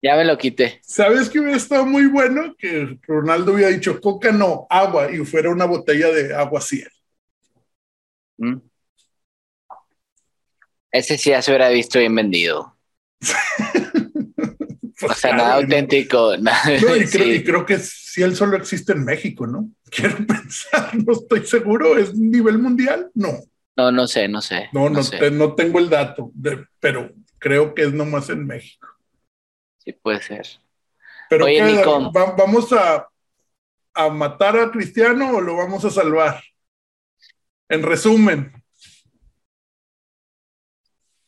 [0.00, 0.80] ya me lo quité.
[0.82, 2.54] ¿Sabes que hubiera estado muy bueno?
[2.56, 6.90] Que Ronaldo hubiera dicho coca, no, agua, y fuera una botella de agua ciel.
[8.38, 8.58] Mm.
[10.92, 12.76] Ese sí ya se hubiera visto bien vendido.
[15.08, 16.36] O sea, nada auténtico.
[16.40, 19.68] nada- No, y, creo, y creo que si él solo existe en México, ¿no?
[19.90, 23.10] Quiero pensar, no estoy seguro, ¿es nivel mundial?
[23.14, 23.32] No,
[23.76, 24.68] No, no sé, no sé.
[24.72, 25.18] no, no, sé.
[25.18, 28.88] te- no tengo el dato, de- pero creo que es nomás en México.
[29.78, 30.46] Sí, puede ser.
[31.28, 32.12] Pero Oye, ¿qué, Nico.
[32.12, 33.06] va- ¿vamos a,
[33.94, 36.42] a matar a Cristiano o lo vamos a salvar?
[37.68, 38.52] En resumen,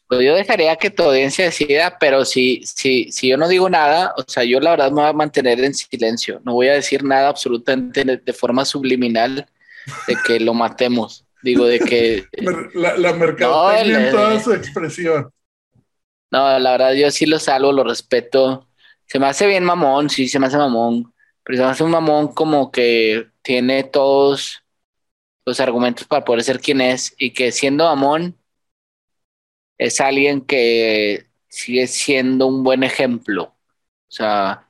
[0.09, 4.15] Pues yo dejaría que tu audiencia decida, pero si, si, si yo no digo nada,
[4.17, 6.41] o sea, yo la verdad me voy a mantener en silencio.
[6.45, 9.47] No voy a decir nada absolutamente de, de forma subliminal
[10.07, 11.25] de que lo matemos.
[11.43, 12.25] Digo, de que
[12.75, 15.31] la, la mercadotecnia No, en toda su expresión.
[16.31, 18.69] No, la verdad, yo sí lo salvo, lo respeto.
[19.07, 21.13] Se me hace bien mamón, sí, se me hace mamón.
[21.45, 24.63] Pero se me hace un mamón como que tiene todos
[25.47, 28.37] los argumentos para poder ser quien es y que siendo mamón
[29.79, 33.45] es alguien que sigue siendo un buen ejemplo.
[33.45, 34.69] O sea,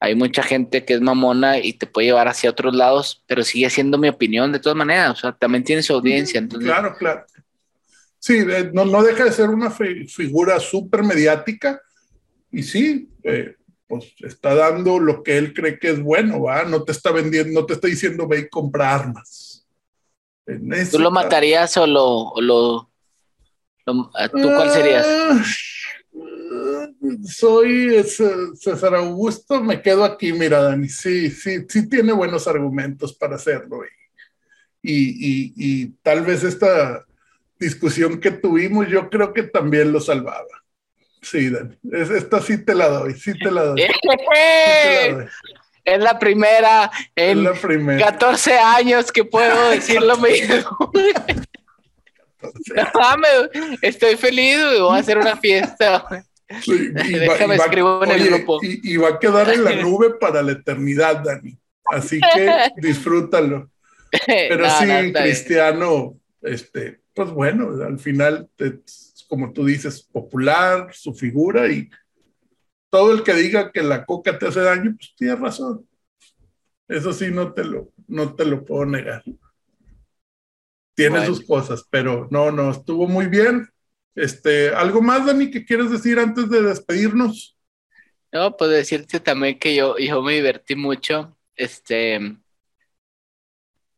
[0.00, 3.70] hay mucha gente que es mamona y te puede llevar hacia otros lados, pero sigue
[3.70, 5.10] siendo mi opinión de todas maneras.
[5.12, 6.38] O sea, también tiene su audiencia.
[6.38, 7.26] Entonces, Claro, claro.
[8.18, 11.80] Sí, eh, no, no deja de ser una fi- figura súper mediática
[12.52, 13.56] y sí, eh,
[13.86, 16.64] pues está dando lo que él cree que es bueno, ¿va?
[16.64, 19.66] No te está vendiendo, no te está diciendo ve y compra armas.
[20.46, 22.89] En ¿Tú lo matarías o lo, o lo, lo-
[23.84, 25.06] ¿Tú cuál serías?
[25.06, 25.42] Ah,
[27.24, 30.88] Soy eh, César Augusto, me quedo aquí, mira, Dani.
[30.88, 33.80] Sí, sí, sí tiene buenos argumentos para hacerlo.
[34.82, 37.04] Y, y, y, y tal vez esta
[37.58, 40.46] discusión que tuvimos, yo creo que también lo salvaba.
[41.22, 41.76] Sí, Dani.
[41.92, 43.82] Es- esta sí te la doy, sí te la doy.
[43.82, 43.88] sí
[44.82, 45.26] te la doy.
[45.82, 48.04] Es la primera en la primera.
[48.04, 50.92] 14 años que puedo decir lo mismo.
[52.76, 56.04] No mames, estoy feliz, güey, voy a hacer una fiesta.
[56.08, 56.20] güey.
[56.62, 57.02] Sí, y va-
[57.34, 58.58] Déjame va- escribo en el oye, grupo.
[58.62, 61.56] Y, y va a quedar en la nube para la eternidad, Dani.
[61.86, 63.70] Así que disfrútalo.
[64.26, 65.12] Pero No, sí, no, bien.
[65.12, 68.48] Cristiano, este, pues bueno, al final,
[69.28, 71.88] como tú dices, popular, su figura y
[72.90, 75.86] todo el que diga que la coca te hace daño, pues tiene razón.
[76.88, 79.22] Eso sí, no te lo, no te lo puedo negar.
[81.00, 81.34] Tiene Bueno.
[81.34, 83.68] sus cosas, pero no, no, estuvo muy bien.
[84.14, 87.56] Este, ¿algo más, Dani, que quieres decir antes de despedirnos?
[88.32, 91.36] No, pues decirte también que yo, yo me divertí mucho.
[91.56, 92.20] Este,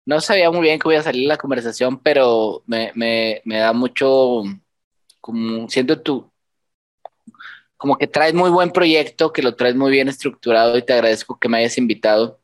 [0.05, 3.73] no sabía muy bien que voy a salir la conversación, pero me, me, me da
[3.73, 4.43] mucho,
[5.21, 6.31] como siento tú,
[7.77, 11.39] como que traes muy buen proyecto, que lo traes muy bien estructurado y te agradezco
[11.39, 12.41] que me hayas invitado.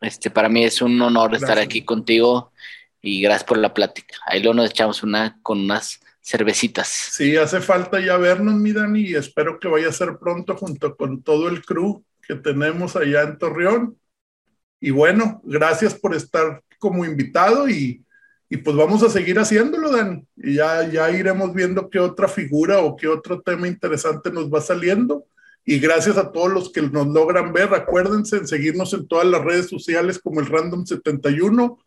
[0.00, 2.52] Este, para mí es un honor estar aquí contigo
[3.04, 4.16] y gracias por la plática.
[4.26, 6.88] Ahí luego nos echamos una con unas cervecitas.
[6.88, 10.96] Sí, hace falta ya vernos, mi Dani, y espero que vaya a ser pronto junto
[10.96, 13.98] con todo el crew que tenemos allá en Torreón.
[14.80, 18.02] Y bueno, gracias por estar como invitado y,
[18.48, 20.26] y pues vamos a seguir haciéndolo, Dani.
[20.36, 24.62] Y ya, ya iremos viendo qué otra figura o qué otro tema interesante nos va
[24.62, 25.26] saliendo.
[25.66, 27.74] Y gracias a todos los que nos logran ver.
[27.74, 31.78] Acuérdense en seguirnos en todas las redes sociales como el Random 71.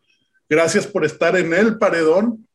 [0.48, 2.48] Gracias por estar en el paredón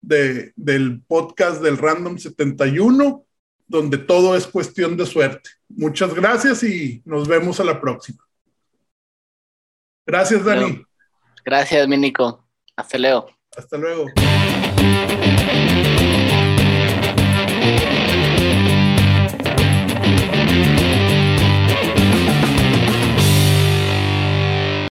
[0.00, 3.24] de, del podcast del Random 71,
[3.66, 5.50] donde todo es cuestión de suerte.
[5.68, 8.24] Muchas gracias y nos vemos a la próxima.
[10.06, 10.84] Gracias, Dani.
[11.44, 12.48] Gracias, mi Nico.
[12.76, 13.30] Hasta luego.
[13.56, 14.06] Hasta luego.